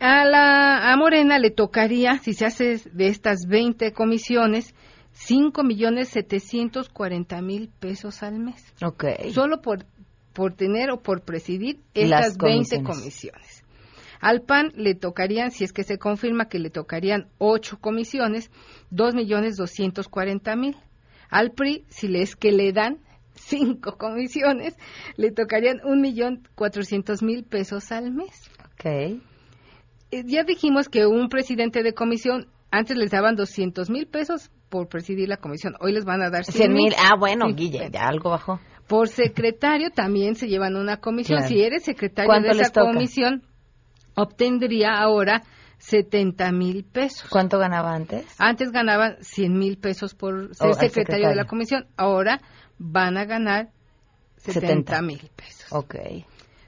a, 0.00 0.24
la, 0.26 0.92
a 0.92 0.96
Morena 0.98 1.38
le 1.38 1.50
tocaría, 1.50 2.18
si 2.18 2.34
se 2.34 2.44
hace 2.44 2.82
de 2.92 3.08
estas 3.08 3.46
20 3.48 3.92
comisiones, 3.92 4.74
cinco 5.18 5.64
millones 5.64 6.08
setecientos 6.08 6.88
cuarenta 6.88 7.42
mil 7.42 7.68
pesos 7.80 8.22
al 8.22 8.38
mes. 8.38 8.72
Ok. 8.82 9.04
Solo 9.32 9.60
por, 9.60 9.84
por 10.32 10.54
tener 10.54 10.90
o 10.90 11.00
por 11.02 11.22
presidir 11.22 11.80
estas 11.94 12.36
veinte 12.36 12.82
comisiones. 12.82 13.64
Al 14.20 14.42
PAN 14.42 14.72
le 14.74 14.94
tocarían, 14.94 15.50
si 15.50 15.64
es 15.64 15.72
que 15.72 15.84
se 15.84 15.98
confirma 15.98 16.48
que 16.48 16.58
le 16.58 16.70
tocarían 16.70 17.28
ocho 17.38 17.78
comisiones, 17.80 18.50
dos 18.90 19.14
millones 19.14 19.56
doscientos 19.56 20.08
cuarenta 20.08 20.56
mil. 20.56 20.76
Al 21.30 21.52
PRI, 21.52 21.84
si 21.88 22.14
es 22.16 22.34
que 22.34 22.52
le 22.52 22.72
dan 22.72 22.98
cinco 23.34 23.96
comisiones, 23.98 24.76
le 25.16 25.30
tocarían 25.30 25.80
un 25.84 26.00
millón 26.00 26.48
cuatrocientos 26.54 27.22
mil 27.22 27.44
pesos 27.44 27.92
al 27.92 28.12
mes. 28.12 28.50
Ok. 28.72 28.84
Eh, 28.84 30.24
ya 30.24 30.42
dijimos 30.42 30.88
que 30.88 31.06
un 31.06 31.28
presidente 31.28 31.82
de 31.82 31.92
comisión 31.92 32.48
antes 32.70 32.96
les 32.96 33.10
daban 33.10 33.36
doscientos 33.36 33.90
mil 33.90 34.06
pesos 34.06 34.50
por 34.68 34.88
presidir 34.88 35.28
la 35.28 35.38
comisión. 35.38 35.74
Hoy 35.80 35.92
les 35.92 36.04
van 36.04 36.22
a 36.22 36.30
dar 36.30 36.44
100 36.44 36.72
mil. 36.72 36.94
Ah, 36.98 37.16
bueno, 37.18 37.46
Guille, 37.54 37.90
ya 37.90 38.08
algo 38.08 38.30
bajó. 38.30 38.60
Por 38.86 39.08
secretario 39.08 39.90
también 39.90 40.34
se 40.34 40.48
llevan 40.48 40.76
una 40.76 40.98
comisión. 40.98 41.42
Si 41.42 41.62
eres 41.62 41.84
secretario 41.84 42.32
de 42.40 42.48
esa 42.48 42.72
comisión, 42.72 43.42
obtendría 44.14 44.98
ahora 44.98 45.42
70 45.78 46.52
mil 46.52 46.84
pesos. 46.84 47.28
¿Cuánto 47.28 47.58
ganaba 47.58 47.94
antes? 47.94 48.26
Antes 48.38 48.72
ganaban 48.72 49.16
100 49.20 49.58
mil 49.58 49.78
pesos 49.78 50.14
por 50.14 50.54
ser 50.54 50.74
secretario, 50.74 51.28
de 51.28 51.36
la 51.36 51.44
comisión. 51.44 51.86
Ahora 51.96 52.40
van 52.78 53.16
a 53.16 53.24
ganar 53.24 53.70
70 54.36 55.02
mil 55.02 55.30
pesos. 55.36 55.72
Ok. 55.72 55.94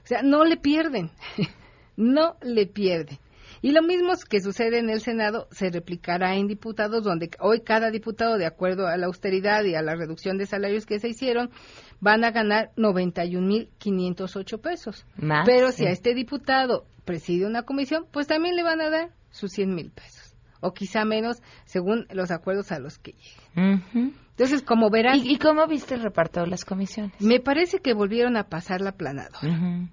O 0.03 0.07
sea, 0.07 0.21
no 0.21 0.43
le 0.45 0.57
pierden. 0.57 1.11
no 1.97 2.35
le 2.41 2.67
pierden. 2.67 3.17
Y 3.61 3.71
lo 3.71 3.83
mismo 3.83 4.13
que 4.27 4.41
sucede 4.41 4.79
en 4.79 4.89
el 4.89 5.01
Senado 5.01 5.47
se 5.51 5.69
replicará 5.69 6.35
en 6.35 6.47
diputados, 6.47 7.03
donde 7.03 7.29
hoy 7.39 7.61
cada 7.61 7.91
diputado, 7.91 8.37
de 8.37 8.47
acuerdo 8.47 8.87
a 8.87 8.97
la 8.97 9.05
austeridad 9.05 9.63
y 9.63 9.75
a 9.75 9.83
la 9.83 9.95
reducción 9.95 10.37
de 10.37 10.47
salarios 10.47 10.87
que 10.87 10.99
se 10.99 11.09
hicieron, 11.09 11.51
van 11.99 12.23
a 12.23 12.31
ganar 12.31 12.71
91.508 12.75 14.61
pesos. 14.61 15.05
Más, 15.15 15.45
Pero 15.45 15.71
si 15.71 15.85
a 15.85 15.91
este 15.91 16.15
diputado 16.15 16.85
preside 17.05 17.45
una 17.45 17.61
comisión, 17.61 18.07
pues 18.11 18.25
también 18.25 18.55
le 18.55 18.63
van 18.63 18.81
a 18.81 18.89
dar 18.89 19.09
sus 19.29 19.51
100 19.51 19.75
mil 19.75 19.91
pesos. 19.91 20.35
O 20.59 20.73
quizá 20.73 21.05
menos, 21.05 21.41
según 21.65 22.07
los 22.11 22.31
acuerdos 22.31 22.71
a 22.71 22.79
los 22.79 22.97
que 22.97 23.13
lleguen. 23.13 24.15
Entonces, 24.31 24.63
como 24.63 24.89
verán... 24.89 25.19
¿Y, 25.23 25.37
cómo 25.37 25.67
viste 25.67 25.95
el 25.95 26.01
reparto 26.01 26.41
de 26.41 26.47
las 26.47 26.65
comisiones? 26.65 27.13
Me 27.19 27.39
parece 27.39 27.79
que 27.79 27.93
volvieron 27.93 28.37
a 28.37 28.45
pasar 28.45 28.81
la 28.81 28.91
planadora 28.91 29.89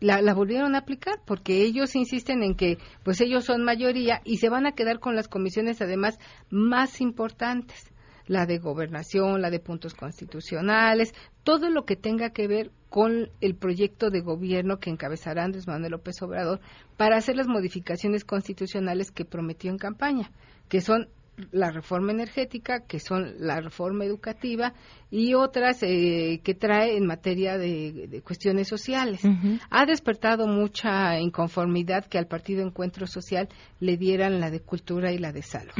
la, 0.00 0.34
volvieron 0.34 0.74
a 0.74 0.78
aplicar 0.78 1.20
porque 1.24 1.62
ellos 1.62 1.96
insisten 1.96 2.42
en 2.42 2.54
que 2.54 2.78
pues 3.02 3.20
ellos 3.20 3.44
son 3.44 3.64
mayoría 3.64 4.20
y 4.24 4.36
se 4.36 4.48
van 4.48 4.66
a 4.66 4.72
quedar 4.72 5.00
con 5.00 5.16
las 5.16 5.28
comisiones 5.28 5.80
además 5.82 6.18
más 6.50 7.00
importantes. 7.00 7.90
La 8.26 8.44
de 8.44 8.58
gobernación, 8.58 9.40
la 9.40 9.50
de 9.50 9.58
puntos 9.58 9.94
constitucionales, 9.94 11.14
todo 11.44 11.70
lo 11.70 11.86
que 11.86 11.96
tenga 11.96 12.30
que 12.30 12.46
ver 12.46 12.70
con 12.90 13.30
el 13.40 13.54
proyecto 13.54 14.10
de 14.10 14.20
gobierno 14.20 14.78
que 14.78 14.90
encabezará 14.90 15.44
Andrés 15.44 15.66
Manuel 15.66 15.92
López 15.92 16.20
Obrador 16.20 16.60
para 16.98 17.16
hacer 17.16 17.36
las 17.36 17.48
modificaciones 17.48 18.26
constitucionales 18.26 19.10
que 19.10 19.24
prometió 19.24 19.70
en 19.70 19.78
campaña, 19.78 20.30
que 20.68 20.82
son 20.82 21.08
la 21.52 21.70
reforma 21.70 22.12
energética, 22.12 22.80
que 22.80 22.98
son 22.98 23.34
la 23.38 23.60
reforma 23.60 24.04
educativa 24.04 24.72
y 25.10 25.34
otras 25.34 25.82
eh, 25.82 26.40
que 26.42 26.54
trae 26.54 26.96
en 26.96 27.06
materia 27.06 27.56
de, 27.56 28.22
cuestiones 28.24 28.68
sociales. 28.68 29.22
Ha 29.70 29.86
despertado 29.86 30.46
mucha 30.46 31.18
inconformidad 31.18 32.04
que 32.06 32.18
al 32.18 32.26
Partido 32.26 32.62
Encuentro 32.62 33.06
Social 33.06 33.48
le 33.80 33.96
dieran 33.96 34.40
la 34.40 34.50
de 34.50 34.60
cultura 34.60 35.12
y 35.12 35.18
la 35.18 35.32
de 35.32 35.42
salud. 35.42 35.72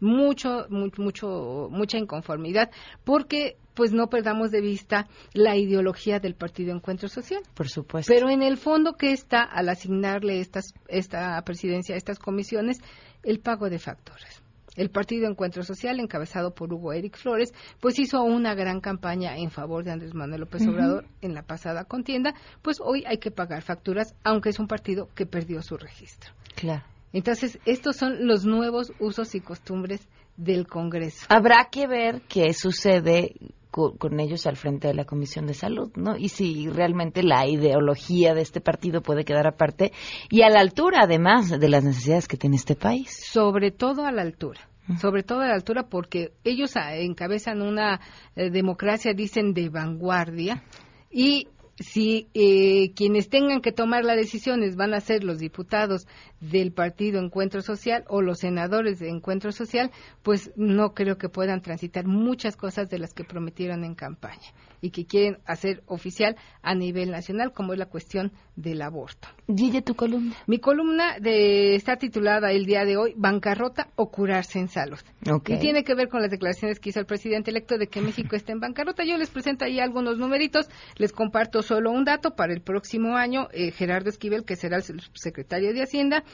Mucho, 0.00 0.66
mucho, 0.70 1.68
mucha 1.70 1.98
inconformidad, 1.98 2.70
porque 3.04 3.56
pues 3.74 3.92
no 3.92 4.08
perdamos 4.08 4.50
de 4.50 4.60
vista 4.60 5.08
la 5.34 5.56
ideología 5.56 6.20
del 6.20 6.34
Partido 6.34 6.74
Encuentro 6.74 7.08
Social. 7.08 7.42
Por 7.54 7.68
supuesto. 7.68 8.12
Pero 8.12 8.30
en 8.30 8.42
el 8.42 8.56
fondo 8.56 8.94
que 8.94 9.12
está 9.12 9.42
al 9.42 9.68
asignarle 9.68 10.40
estas, 10.40 10.74
esta 10.88 11.40
presidencia 11.42 11.94
a 11.94 11.98
estas 11.98 12.18
comisiones, 12.18 12.78
el 13.22 13.40
pago 13.40 13.68
de 13.68 13.78
factores 13.78 14.42
el 14.76 14.90
Partido 14.90 15.28
Encuentro 15.28 15.62
Social, 15.62 16.00
encabezado 16.00 16.54
por 16.54 16.72
Hugo 16.72 16.92
Eric 16.92 17.16
Flores, 17.16 17.52
pues 17.80 17.98
hizo 17.98 18.22
una 18.22 18.54
gran 18.54 18.80
campaña 18.80 19.36
en 19.36 19.50
favor 19.50 19.84
de 19.84 19.92
Andrés 19.92 20.14
Manuel 20.14 20.40
López 20.40 20.66
Obrador 20.66 21.06
en 21.20 21.34
la 21.34 21.42
pasada 21.42 21.84
contienda, 21.84 22.34
pues 22.62 22.78
hoy 22.80 23.04
hay 23.06 23.18
que 23.18 23.30
pagar 23.30 23.62
facturas, 23.62 24.14
aunque 24.24 24.50
es 24.50 24.58
un 24.58 24.66
partido 24.66 25.08
que 25.14 25.26
perdió 25.26 25.62
su 25.62 25.76
registro. 25.76 26.32
Claro. 26.54 26.84
Entonces, 27.12 27.58
estos 27.64 27.96
son 27.96 28.26
los 28.26 28.44
nuevos 28.44 28.92
usos 29.00 29.34
y 29.34 29.40
costumbres 29.40 30.06
del 30.36 30.66
Congreso. 30.66 31.26
Habrá 31.28 31.68
que 31.70 31.86
ver 31.86 32.22
qué 32.28 32.54
sucede 32.54 33.34
con, 33.70 34.20
ellos 34.20 34.46
al 34.46 34.56
frente 34.56 34.88
de 34.88 34.94
la 34.94 35.04
Comisión 35.04 35.46
de 35.46 35.54
Salud, 35.54 35.90
¿no? 35.96 36.16
Y 36.16 36.28
si 36.28 36.68
realmente 36.68 37.22
la 37.22 37.46
ideología 37.46 38.34
de 38.34 38.42
este 38.42 38.60
partido 38.60 39.02
puede 39.02 39.24
quedar 39.24 39.46
aparte 39.46 39.92
y 40.28 40.42
a 40.42 40.50
la 40.50 40.60
altura, 40.60 41.00
además, 41.02 41.48
de 41.48 41.68
las 41.68 41.84
necesidades 41.84 42.28
que 42.28 42.36
tiene 42.36 42.56
este 42.56 42.74
país. 42.74 43.10
Sobre 43.30 43.70
todo 43.70 44.04
a 44.04 44.12
la 44.12 44.22
altura 44.22 44.60
sobre 44.98 45.22
todo 45.22 45.42
a 45.42 45.46
la 45.46 45.54
altura 45.54 45.84
porque 45.88 46.32
ellos 46.42 46.72
encabezan 46.74 47.62
una 47.62 48.00
eh, 48.34 48.50
democracia, 48.50 49.12
dicen, 49.14 49.54
de 49.54 49.68
vanguardia 49.68 50.64
y 51.10 51.46
si 51.80 52.28
eh, 52.34 52.92
quienes 52.94 53.28
tengan 53.28 53.62
que 53.62 53.72
tomar 53.72 54.04
las 54.04 54.16
decisiones 54.16 54.76
van 54.76 54.92
a 54.94 55.00
ser 55.00 55.24
los 55.24 55.38
diputados 55.38 56.06
del 56.40 56.72
partido 56.72 57.20
Encuentro 57.20 57.62
Social 57.62 58.04
o 58.08 58.22
los 58.22 58.40
senadores 58.40 58.98
de 58.98 59.08
Encuentro 59.08 59.52
Social, 59.52 59.90
pues 60.22 60.50
no 60.56 60.94
creo 60.94 61.18
que 61.18 61.28
puedan 61.28 61.60
transitar 61.62 62.06
muchas 62.06 62.56
cosas 62.56 62.88
de 62.88 62.98
las 62.98 63.14
que 63.14 63.24
prometieron 63.24 63.84
en 63.84 63.94
campaña 63.94 64.48
y 64.80 64.90
que 64.90 65.06
quieren 65.06 65.38
hacer 65.44 65.82
oficial 65.86 66.36
a 66.62 66.74
nivel 66.74 67.10
nacional, 67.10 67.52
como 67.52 67.72
es 67.72 67.78
la 67.78 67.86
cuestión 67.86 68.32
del 68.56 68.82
aborto. 68.82 69.28
Guille, 69.46 69.82
tu 69.82 69.94
columna. 69.94 70.34
Mi 70.46 70.58
columna 70.58 71.18
de, 71.18 71.74
está 71.74 71.96
titulada 71.96 72.52
el 72.52 72.64
día 72.64 72.84
de 72.84 72.96
hoy, 72.96 73.14
Bancarrota 73.16 73.88
o 73.96 74.10
curarse 74.10 74.58
en 74.58 74.68
salud. 74.68 74.98
Y 75.46 75.58
tiene 75.58 75.84
que 75.84 75.94
ver 75.94 76.08
con 76.08 76.22
las 76.22 76.30
declaraciones 76.30 76.80
que 76.80 76.90
hizo 76.90 77.00
el 77.00 77.06
presidente 77.06 77.50
electo 77.50 77.78
de 77.78 77.88
que 77.88 78.00
México 78.00 78.36
está 78.36 78.52
en 78.52 78.60
bancarrota. 78.60 79.04
Yo 79.04 79.16
les 79.18 79.30
presento 79.30 79.64
ahí 79.64 79.80
algunos 79.80 80.18
numeritos, 80.18 80.68
les 80.96 81.12
comparto 81.12 81.62
solo 81.62 81.90
un 81.90 82.04
dato. 82.04 82.34
Para 82.34 82.52
el 82.52 82.62
próximo 82.62 83.16
año, 83.16 83.48
eh, 83.52 83.70
Gerardo 83.70 84.08
Esquivel, 84.08 84.44
que 84.44 84.56
será 84.56 84.78
el 84.78 85.02
secretario 85.14 85.74
de 85.74 85.82
Hacienda, 85.82 86.24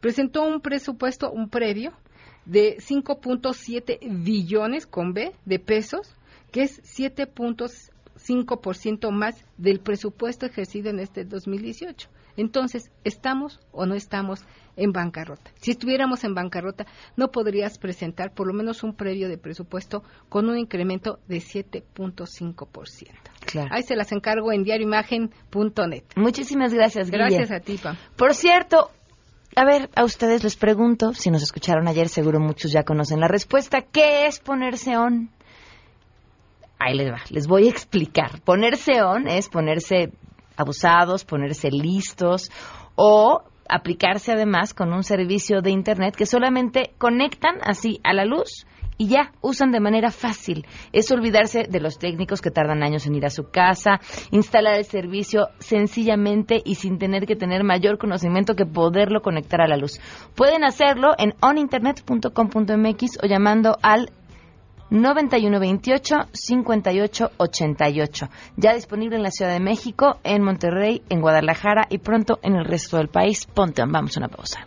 presentó 0.00 0.42
un 0.42 0.60
presupuesto, 0.60 1.30
un 1.30 1.48
previo, 1.48 1.92
de 2.44 2.76
5.7 2.78 3.98
billones 4.24 4.86
con 4.86 5.12
B 5.12 5.32
de 5.44 5.58
pesos, 5.58 6.14
que 6.50 6.62
es 6.62 6.80
7 6.82 7.26
5% 8.14 9.10
más 9.10 9.44
del 9.56 9.80
presupuesto 9.80 10.46
ejercido 10.46 10.90
en 10.90 11.00
este 11.00 11.24
2018. 11.24 12.08
Entonces, 12.36 12.90
¿estamos 13.04 13.60
o 13.72 13.84
no 13.84 13.94
estamos 13.94 14.44
en 14.76 14.92
bancarrota? 14.92 15.50
Si 15.60 15.70
estuviéramos 15.70 16.24
en 16.24 16.34
bancarrota, 16.34 16.86
no 17.16 17.30
podrías 17.30 17.78
presentar 17.78 18.32
por 18.32 18.46
lo 18.46 18.54
menos 18.54 18.82
un 18.82 18.94
previo 18.94 19.28
de 19.28 19.38
presupuesto 19.38 20.02
con 20.28 20.48
un 20.48 20.58
incremento 20.58 21.18
de 21.28 21.38
7.5%. 21.38 23.10
Claro. 23.46 23.68
Ahí 23.72 23.82
se 23.82 23.96
las 23.96 24.12
encargo 24.12 24.52
en 24.52 24.62
diarioimagen.net. 24.62 26.04
Muchísimas 26.16 26.72
gracias, 26.72 27.10
Guille. 27.10 27.24
Gracias 27.24 27.50
a 27.50 27.60
ti, 27.60 27.76
Pam. 27.82 27.96
Por 28.16 28.34
cierto, 28.34 28.90
a 29.54 29.64
ver, 29.64 29.90
a 29.94 30.04
ustedes 30.04 30.42
les 30.42 30.56
pregunto, 30.56 31.12
si 31.12 31.30
nos 31.30 31.42
escucharon 31.42 31.86
ayer, 31.86 32.08
seguro 32.08 32.40
muchos 32.40 32.72
ya 32.72 32.84
conocen 32.84 33.20
la 33.20 33.28
respuesta. 33.28 33.82
¿Qué 33.82 34.26
es 34.26 34.40
ponerse 34.40 34.96
on? 34.96 35.30
Ahí 36.78 36.96
les 36.96 37.12
va, 37.12 37.20
les 37.30 37.46
voy 37.46 37.66
a 37.66 37.70
explicar. 37.70 38.40
Ponerse 38.40 39.02
on 39.02 39.28
es 39.28 39.48
ponerse 39.48 40.12
abusados, 40.56 41.24
ponerse 41.24 41.70
listos 41.70 42.50
o 42.94 43.42
aplicarse 43.68 44.32
además 44.32 44.74
con 44.74 44.92
un 44.92 45.04
servicio 45.04 45.60
de 45.60 45.70
Internet 45.70 46.16
que 46.16 46.26
solamente 46.26 46.94
conectan 46.98 47.56
así 47.62 48.00
a 48.04 48.12
la 48.12 48.24
luz 48.24 48.66
y 48.98 49.08
ya 49.08 49.32
usan 49.40 49.72
de 49.72 49.80
manera 49.80 50.10
fácil. 50.10 50.66
Es 50.92 51.10
olvidarse 51.10 51.64
de 51.68 51.80
los 51.80 51.98
técnicos 51.98 52.40
que 52.40 52.50
tardan 52.50 52.82
años 52.82 53.06
en 53.06 53.14
ir 53.14 53.26
a 53.26 53.30
su 53.30 53.50
casa, 53.50 54.00
instalar 54.30 54.74
el 54.74 54.84
servicio 54.84 55.48
sencillamente 55.58 56.60
y 56.64 56.76
sin 56.76 56.98
tener 56.98 57.26
que 57.26 57.36
tener 57.36 57.64
mayor 57.64 57.98
conocimiento 57.98 58.54
que 58.54 58.66
poderlo 58.66 59.22
conectar 59.22 59.60
a 59.60 59.68
la 59.68 59.76
luz. 59.76 60.00
Pueden 60.34 60.64
hacerlo 60.64 61.12
en 61.18 61.34
oninternet.com.mx 61.40 63.18
o 63.22 63.26
llamando 63.26 63.76
al 63.82 64.10
9128 64.92 66.16
5888. 66.32 68.28
Ya 68.56 68.74
disponible 68.74 69.16
en 69.16 69.22
la 69.22 69.30
Ciudad 69.30 69.52
de 69.52 69.60
México, 69.60 70.18
en 70.22 70.42
Monterrey, 70.42 71.02
en 71.08 71.22
Guadalajara 71.22 71.86
y 71.88 71.98
pronto 71.98 72.38
en 72.42 72.56
el 72.56 72.66
resto 72.66 72.98
del 72.98 73.08
país. 73.08 73.46
Ponte, 73.46 73.82
vamos 73.86 74.16
a 74.16 74.20
una 74.20 74.28
pausa. 74.28 74.66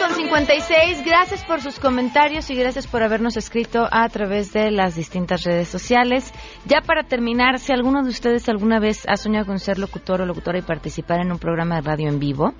12.56. 0.21 1.03
Gracias 1.05 1.43
por 1.43 1.61
sus 1.61 1.79
comentarios 1.79 2.49
y 2.49 2.55
gracias 2.55 2.85
por 2.85 3.01
habernos 3.01 3.37
escrito 3.37 3.87
a 3.91 4.07
través 4.09 4.53
de 4.53 4.69
las 4.69 4.95
distintas 4.95 5.43
redes 5.43 5.67
sociales. 5.67 6.31
Ya 6.65 6.81
para 6.81 7.03
terminar, 7.03 7.57
si 7.59 7.73
alguno 7.73 8.03
de 8.03 8.09
ustedes 8.09 8.47
alguna 8.47 8.79
vez 8.79 9.03
ha 9.07 9.17
soñado 9.17 9.47
con 9.47 9.59
ser 9.59 9.79
locutor 9.79 10.21
o 10.21 10.25
locutora 10.25 10.59
y 10.59 10.61
participar 10.61 11.21
en 11.21 11.31
un 11.31 11.39
programa 11.39 11.75
de 11.75 11.81
radio 11.81 12.07
en 12.07 12.19
vivo, 12.19 12.53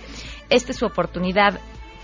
esta 0.49 0.72
es 0.72 0.78
su 0.78 0.86
oportunidad 0.86 1.59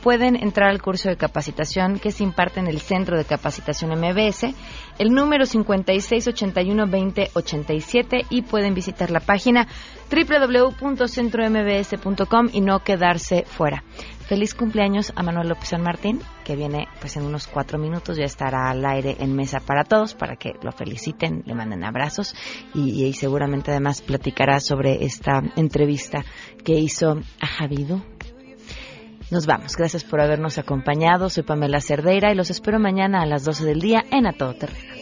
pueden 0.08 0.38
entrar 0.38 0.70
al 0.70 0.82
curso 0.82 1.10
de 1.10 1.18
capacitación 1.18 2.00
que 2.00 2.14
se 2.14 2.24
imparte 2.24 2.62
en 2.62 2.68
el 2.68 2.80
Centro 2.80 3.18
de 3.18 3.26
Capacitación 3.26 3.92
MBS, 3.92 4.56
el 5.00 5.10
número 5.10 5.44
5681-2087 5.44 8.26
y 8.30 8.44
pueden 8.44 8.74
visitar 8.74 9.12
la 9.12 9.20
página 9.20 9.68
www.centrombs.com 10.10 12.50
y 12.54 12.62
no 12.62 12.86
quedarse 12.86 13.44
fuera. 13.46 13.84
Feliz 14.30 14.56
cumpleaños 14.56 15.12
a 15.14 15.24
Manuel 15.24 15.50
López 15.50 15.68
San 15.68 15.82
Martín, 15.82 16.22
que 16.46 16.56
viene 16.56 16.88
pues 17.02 17.18
en 17.18 17.26
unos 17.26 17.48
cuatro 17.48 17.78
minutos, 17.78 18.16
ya 18.16 18.24
estará 18.24 18.70
al 18.70 18.86
aire 18.86 19.18
en 19.20 19.36
mesa 19.36 19.60
para 19.60 19.84
todos, 19.84 20.14
para 20.14 20.38
que 20.38 20.54
lo 20.64 20.72
feliciten, 20.72 21.44
le 21.46 21.54
manden 21.54 21.84
abrazos 21.84 22.34
y, 22.74 23.04
y 23.04 23.12
seguramente 23.12 23.72
además 23.72 24.02
platicará 24.02 24.62
sobre 24.62 25.04
esta 25.04 25.42
entrevista 25.58 26.24
que 26.64 26.76
hizo 26.76 27.20
a 27.42 27.46
Javido 27.46 28.02
nos 29.32 29.46
vamos. 29.46 29.76
Gracias 29.76 30.04
por 30.04 30.22
habernos 30.22 30.58
acompañado. 30.58 31.30
Soy 31.30 31.44
Pamela 31.44 31.82
Cerdeira 31.82 32.32
y 32.32 32.36
los 32.36 32.50
espero 32.50 32.80
mañana 32.80 33.22
a 33.22 33.26
las 33.26 33.44
12 33.44 33.66
del 33.66 33.82
día 33.82 34.04
en 34.12 34.28
A 34.28 34.34
Todo 34.34 34.54
Terreno. 34.54 34.98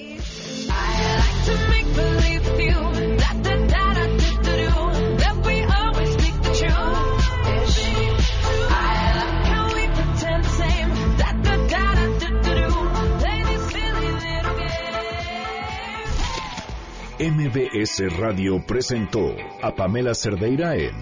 MBS 17.18 18.18
Radio 18.20 18.64
presentó 18.68 19.36
a 19.62 19.74
Pamela 19.74 20.14
Cerdeira 20.14 20.76
en 20.76 21.02